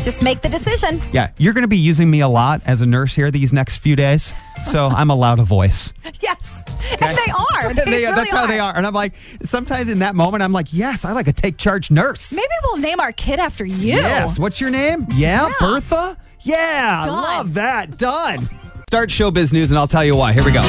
Just 0.03 0.21
make 0.23 0.41
the 0.41 0.49
decision. 0.49 1.01
Yeah, 1.11 1.31
you're 1.37 1.53
going 1.53 1.63
to 1.63 1.67
be 1.67 1.77
using 1.77 2.09
me 2.09 2.21
a 2.21 2.27
lot 2.29 2.61
as 2.65 2.81
a 2.81 2.85
nurse 2.85 3.13
here 3.13 3.29
these 3.29 3.51
next 3.51 3.77
few 3.79 3.95
days. 3.97 4.33
So 4.63 4.87
I'm 4.95 5.09
allowed 5.09 5.39
a 5.39 5.43
voice. 5.43 5.91
Yes. 6.21 6.63
And 7.01 7.17
they 7.17 7.31
are. 7.31 7.73
They 7.73 7.83
They- 7.83 7.91
really 8.03 8.05
that's 8.15 8.31
how 8.31 8.45
they 8.47 8.59
are. 8.59 8.73
And 8.75 8.85
I'm 8.87 8.93
like, 8.93 9.13
sometimes 9.41 9.91
in 9.91 9.99
that 9.99 10.15
moment, 10.15 10.41
I'm 10.43 10.53
like, 10.53 10.71
yes, 10.71 11.03
I 11.05 11.11
like 11.11 11.27
a 11.27 11.33
take 11.33 11.57
charge 11.57 11.91
nurse. 11.91 12.31
Maybe 12.33 12.47
we'll 12.63 12.77
name 12.77 12.99
our 12.99 13.11
kid 13.11 13.39
after 13.39 13.65
you. 13.65 13.95
Yes. 13.95 14.39
What's 14.39 14.61
your 14.61 14.69
name? 14.69 15.05
Yeah, 15.17 15.47
Yeah. 15.47 15.53
Bertha? 15.59 16.17
Yeah, 16.41 17.05
Done. 17.05 17.23
love 17.23 17.53
that. 17.55 17.97
Done. 17.97 18.49
Start 18.87 19.09
showbiz 19.09 19.51
news, 19.51 19.71
and 19.71 19.77
I'll 19.79 19.87
tell 19.87 20.05
you 20.05 20.15
why. 20.15 20.31
Here 20.31 20.45
we 20.45 20.51
go. 20.51 20.61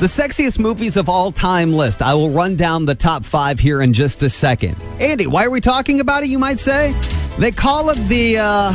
The 0.00 0.08
sexiest 0.10 0.58
movies 0.58 0.98
of 0.98 1.08
all 1.08 1.32
time 1.32 1.72
list. 1.72 2.02
I 2.02 2.12
will 2.12 2.28
run 2.28 2.56
down 2.56 2.84
the 2.84 2.94
top 2.94 3.24
five 3.24 3.58
here 3.58 3.80
in 3.80 3.94
just 3.94 4.22
a 4.22 4.28
second. 4.28 4.76
Andy, 5.00 5.26
why 5.26 5.46
are 5.46 5.50
we 5.50 5.62
talking 5.62 6.00
about 6.00 6.22
it? 6.22 6.28
You 6.28 6.38
might 6.38 6.58
say. 6.58 6.92
They 7.38 7.50
call 7.50 7.88
it 7.88 7.96
the 8.08 8.36
uh, 8.38 8.72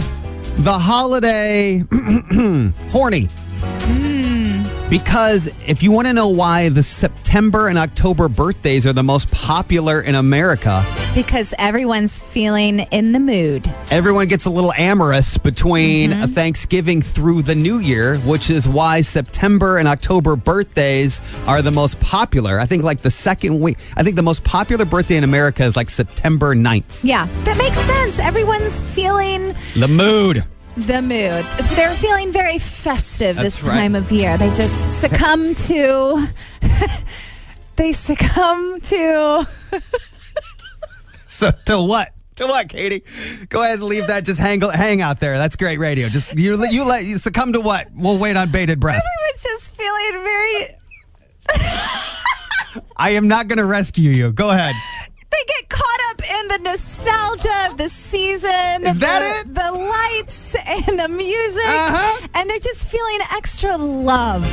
the 0.64 0.74
holiday 0.74 1.84
horny. 2.90 3.28
Because 4.90 5.48
if 5.68 5.84
you 5.84 5.92
want 5.92 6.08
to 6.08 6.14
know 6.14 6.30
why 6.30 6.70
the 6.70 6.82
September 6.82 7.68
and 7.68 7.78
October 7.78 8.28
birthdays 8.28 8.88
are 8.88 8.94
the 8.94 9.04
most 9.04 9.30
popular 9.32 10.02
in 10.02 10.16
America, 10.16 10.84
Because 11.14 11.54
everyone's 11.60 12.24
feeling 12.24 12.80
in 12.80 13.12
the 13.12 13.20
mood. 13.20 13.72
everyone 13.92 14.26
gets 14.28 14.46
a 14.46 14.50
little 14.50 14.74
amorous 14.74 15.38
between 15.38 16.10
mm-hmm. 16.10 16.26
Thanksgiving 16.34 17.04
through 17.04 17.44
the 17.44 17.54
New 17.54 17.78
Year, 17.80 18.18
which 18.20 18.50
is 18.50 18.68
why 18.68 19.02
September 19.02 19.78
and 19.78 19.88
October 19.88 20.36
birthdays 20.36 21.22
are 21.46 21.62
the 21.62 21.72
most 21.72 22.00
popular. 22.00 22.60
I 22.60 22.66
think 22.66 22.84
like 22.84 23.02
the 23.02 23.12
second 23.12 23.60
week, 23.60 23.78
I 23.96 24.02
think 24.02 24.16
the 24.16 24.24
most 24.24 24.44
popular 24.44 24.86
birthday 24.86 25.18
in 25.18 25.24
America 25.24 25.64
is 25.64 25.76
like 25.76 25.90
September 25.90 26.56
9th. 26.56 27.04
Yeah, 27.04 27.28
that 27.44 27.58
makes 27.60 27.80
sense. 27.80 28.20
Everyone's 28.20 28.82
feeling 28.82 29.54
The 29.76 29.88
mood. 29.88 30.44
The 30.76 31.02
mood. 31.02 31.46
They're 31.76 31.96
feeling 31.96 32.32
very 32.32 32.60
festive 32.60 33.36
this 33.36 33.64
right. 33.64 33.74
time 33.74 33.96
of 33.96 34.12
year. 34.12 34.38
They 34.38 34.50
just 34.50 35.02
succumb 35.02 35.56
to. 35.56 36.28
they 37.76 37.92
succumb 37.92 38.80
to. 38.82 39.48
So 41.32 41.52
to 41.68 41.82
what? 41.82 42.10
To 42.36 42.48
what, 42.48 42.68
Katie? 42.70 43.04
Go 43.50 43.62
ahead 43.64 43.76
and 43.76 43.84
leave 43.84 44.08
that. 44.08 44.26
Just 44.26 44.40
hang 44.40 44.60
hang 44.62 45.02
out 45.02 45.20
there. 45.20 45.38
That's 45.38 45.56
great 45.56 45.78
radio. 45.78 46.10
Just 46.10 46.38
you 46.38 46.62
you 46.70 46.84
let 46.86 47.06
you 47.06 47.18
succumb 47.18 47.54
to 47.54 47.62
what? 47.62 47.88
We'll 47.96 48.18
wait 48.18 48.36
on 48.36 48.52
bated 48.52 48.80
breath. 48.80 49.02
Everyone's 49.02 49.44
just 49.44 49.76
feeling 49.76 50.24
very. 50.24 50.76
I 52.98 53.12
am 53.12 53.28
not 53.28 53.48
going 53.48 53.60
to 53.60 53.66
rescue 53.66 54.12
you. 54.12 54.32
Go 54.32 54.50
ahead. 54.50 54.76
They 55.32 55.38
get 55.48 55.70
caught 55.70 56.00
up 56.10 56.22
in 56.24 56.48
the 56.48 56.58
nostalgia 56.70 57.68
of 57.70 57.78
the 57.78 57.88
season. 57.90 58.86
Is 58.86 59.00
that 59.00 59.20
the, 59.20 59.50
it? 59.50 59.54
The 59.54 59.72
lights 59.72 60.56
and 60.56 61.00
the 61.00 61.08
music. 61.08 61.64
Uh-huh. 61.66 62.28
And 62.34 62.50
they're 62.50 62.60
just 62.60 62.88
feeling 62.88 63.20
extra 63.36 63.78
love. 63.78 64.44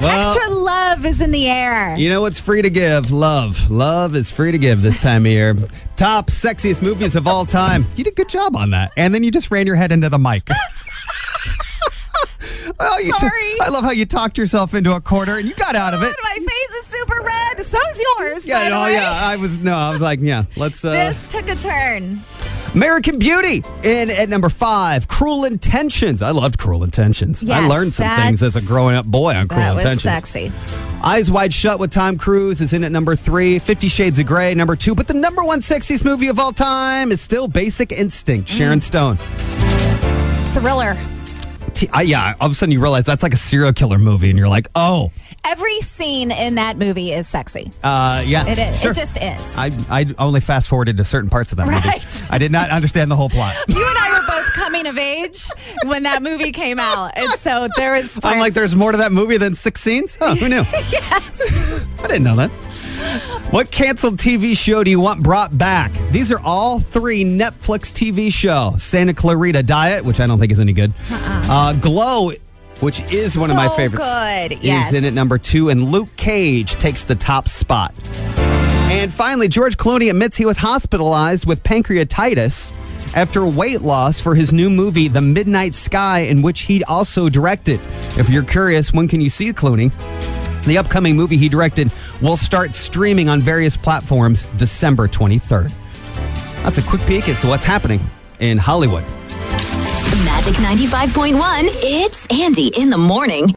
Well- 0.00 0.34
extra 0.36 0.54
love 0.54 1.04
is 1.06 1.20
in 1.20 1.32
the 1.32 1.48
air. 1.48 1.96
You 1.96 2.08
know 2.10 2.20
what's 2.20 2.38
free 2.38 2.62
to 2.62 2.70
give? 2.70 3.10
Love. 3.10 3.70
Love 3.70 4.14
is 4.14 4.30
free 4.30 4.52
to 4.52 4.58
give 4.58 4.82
this 4.82 5.00
time 5.00 5.26
of 5.26 5.32
year. 5.32 5.56
Top 5.96 6.28
sexiest 6.28 6.82
movies 6.82 7.16
of 7.16 7.26
all 7.26 7.44
time. 7.46 7.86
You 7.96 8.04
did 8.04 8.12
a 8.12 8.16
good 8.16 8.28
job 8.28 8.54
on 8.56 8.70
that. 8.70 8.92
And 8.96 9.14
then 9.14 9.24
you 9.24 9.30
just 9.30 9.50
ran 9.50 9.66
your 9.66 9.76
head 9.76 9.90
into 9.92 10.08
the 10.08 10.18
mic. 10.18 10.48
well, 12.78 12.98
Sorry. 13.18 13.60
I 13.60 13.68
love 13.70 13.84
how 13.84 13.90
you 13.92 14.04
talked 14.04 14.36
yourself 14.38 14.74
into 14.74 14.94
a 14.94 15.00
corner 15.00 15.38
and 15.38 15.48
you 15.48 15.54
got 15.54 15.74
out 15.74 15.94
of 15.94 16.02
it. 16.02 16.14
Super 16.98 17.20
red. 17.22 17.60
So's 17.64 18.00
yours. 18.18 18.46
Yeah, 18.46 18.68
oh 18.72 18.84
way. 18.84 18.94
yeah. 18.94 19.10
I 19.12 19.36
was 19.36 19.58
no, 19.62 19.74
I 19.76 19.90
was 19.90 20.00
like, 20.00 20.20
yeah, 20.20 20.44
let's 20.56 20.84
uh 20.84 20.90
This 20.92 21.30
took 21.30 21.48
a 21.48 21.54
turn. 21.54 22.20
American 22.74 23.18
Beauty 23.18 23.62
in 23.82 24.10
at 24.10 24.28
number 24.28 24.48
five. 24.50 25.08
Cruel 25.08 25.44
Intentions. 25.44 26.20
I 26.20 26.30
loved 26.30 26.58
Cruel 26.58 26.84
Intentions. 26.84 27.48
I 27.48 27.66
learned 27.66 27.92
some 27.92 28.08
things 28.20 28.42
as 28.42 28.54
a 28.56 28.66
growing 28.68 28.96
up 28.96 29.06
boy 29.06 29.34
on 29.34 29.48
Cruel 29.48 29.60
That 29.62 29.74
was 29.74 29.84
Intentions. 29.84 30.02
sexy. 30.02 30.52
Eyes 31.02 31.30
Wide 31.30 31.54
Shut 31.54 31.78
with 31.78 31.90
Tom 31.90 32.18
Cruise 32.18 32.60
is 32.60 32.72
in 32.72 32.84
at 32.84 32.92
number 32.92 33.16
three. 33.16 33.58
Fifty 33.58 33.88
Shades 33.88 34.18
of 34.18 34.26
Grey, 34.26 34.54
number 34.54 34.76
two. 34.76 34.94
But 34.94 35.08
the 35.08 35.14
number 35.14 35.42
one 35.44 35.60
sexiest 35.60 36.04
movie 36.04 36.28
of 36.28 36.38
all 36.38 36.52
time 36.52 37.10
is 37.12 37.20
still 37.20 37.48
Basic 37.48 37.92
Instinct, 37.92 38.48
Sharon 38.48 38.80
Stone. 38.80 39.16
Thriller. 40.52 40.96
T- 41.76 41.88
I, 41.92 42.02
yeah, 42.02 42.34
all 42.40 42.46
of 42.46 42.52
a 42.52 42.54
sudden 42.54 42.72
you 42.72 42.80
realize 42.80 43.04
that's 43.04 43.22
like 43.22 43.34
a 43.34 43.36
serial 43.36 43.70
killer 43.72 43.98
movie, 43.98 44.30
and 44.30 44.38
you're 44.38 44.48
like, 44.48 44.66
oh, 44.74 45.12
Every 45.44 45.80
scene 45.82 46.30
in 46.30 46.54
that 46.56 46.76
movie 46.78 47.12
is 47.12 47.28
sexy. 47.28 47.70
uh, 47.84 48.22
yeah. 48.26 48.46
It 48.46 48.58
is. 48.58 48.80
Sure. 48.80 48.90
It 48.90 48.94
just 48.94 49.16
is. 49.22 49.56
I, 49.58 49.70
I 49.90 50.06
only 50.18 50.40
fast 50.40 50.68
forwarded 50.70 50.96
to 50.96 51.04
certain 51.04 51.28
parts 51.30 51.52
of 51.52 51.58
that 51.58 51.68
movie. 51.68 51.86
Right. 51.86 52.24
I 52.30 52.38
did 52.38 52.50
not 52.50 52.70
understand 52.70 53.10
the 53.10 53.16
whole 53.16 53.28
plot. 53.28 53.54
you 53.68 53.86
and 53.86 53.98
I 53.98 54.18
were 54.18 54.26
both 54.26 54.52
coming 54.54 54.86
of 54.86 54.96
age 54.98 55.44
when 55.84 56.04
that 56.04 56.22
movie 56.22 56.50
came 56.50 56.78
out, 56.80 57.12
and 57.14 57.30
so 57.32 57.68
there 57.76 57.92
was. 57.92 58.18
I'm 58.24 58.38
like, 58.40 58.54
there's 58.54 58.74
more 58.74 58.90
to 58.92 58.98
that 58.98 59.12
movie 59.12 59.36
than 59.36 59.54
six 59.54 59.80
scenes? 59.82 60.16
Who 60.16 60.48
knew? 60.48 60.56
yes. 60.90 61.86
I 62.02 62.06
didn't 62.08 62.24
know 62.24 62.36
that. 62.36 62.50
What 63.50 63.70
canceled 63.70 64.18
TV 64.18 64.56
show 64.56 64.82
do 64.82 64.90
you 64.90 65.00
want 65.00 65.22
brought 65.22 65.56
back? 65.56 65.92
These 66.10 66.32
are 66.32 66.40
all 66.44 66.78
three 66.80 67.24
Netflix 67.24 67.92
TV 67.92 68.32
show. 68.32 68.74
Santa 68.78 69.14
Clarita 69.14 69.62
Diet, 69.62 70.04
which 70.04 70.20
I 70.20 70.26
don't 70.26 70.38
think 70.38 70.52
is 70.52 70.60
any 70.60 70.72
good. 70.72 70.92
uh 71.10 71.72
Glow, 71.74 72.32
which 72.80 73.00
is 73.12 73.36
one 73.38 73.50
of 73.50 73.56
my 73.56 73.68
favorites. 73.76 74.04
good, 74.04 74.62
yes. 74.64 74.92
Is 74.92 74.98
in 74.98 75.04
at 75.04 75.14
number 75.14 75.38
two, 75.38 75.68
and 75.68 75.84
Luke 75.90 76.14
Cage 76.16 76.72
takes 76.72 77.04
the 77.04 77.14
top 77.14 77.48
spot. 77.48 77.94
And 78.90 79.12
finally, 79.12 79.48
George 79.48 79.76
Clooney 79.76 80.10
admits 80.10 80.36
he 80.36 80.46
was 80.46 80.58
hospitalized 80.58 81.46
with 81.46 81.62
pancreatitis 81.62 82.72
after 83.16 83.46
weight 83.46 83.80
loss 83.82 84.20
for 84.20 84.34
his 84.34 84.52
new 84.52 84.68
movie, 84.70 85.08
The 85.08 85.20
Midnight 85.20 85.74
Sky, 85.74 86.20
in 86.20 86.42
which 86.42 86.62
he 86.62 86.82
also 86.84 87.28
directed. 87.28 87.80
If 88.18 88.28
you're 88.28 88.42
curious, 88.44 88.92
when 88.92 89.08
can 89.08 89.20
you 89.20 89.28
see 89.30 89.52
Clooney? 89.52 89.92
The 90.64 90.78
upcoming 90.78 91.14
movie 91.16 91.36
he 91.36 91.48
directed 91.48 91.92
will 92.20 92.36
start 92.36 92.74
streaming 92.74 93.28
on 93.28 93.40
various 93.40 93.76
platforms 93.76 94.44
December 94.56 95.08
23rd. 95.08 95.72
That's 96.62 96.78
a 96.78 96.82
quick 96.82 97.04
peek 97.06 97.28
as 97.28 97.40
to 97.40 97.48
what's 97.48 97.64
happening 97.64 98.00
in 98.40 98.58
Hollywood. 98.58 99.04
Magic 100.24 100.54
95.1, 100.54 101.68
it's 101.82 102.26
Andy 102.28 102.70
in 102.76 102.90
the 102.90 102.98
morning. 102.98 103.56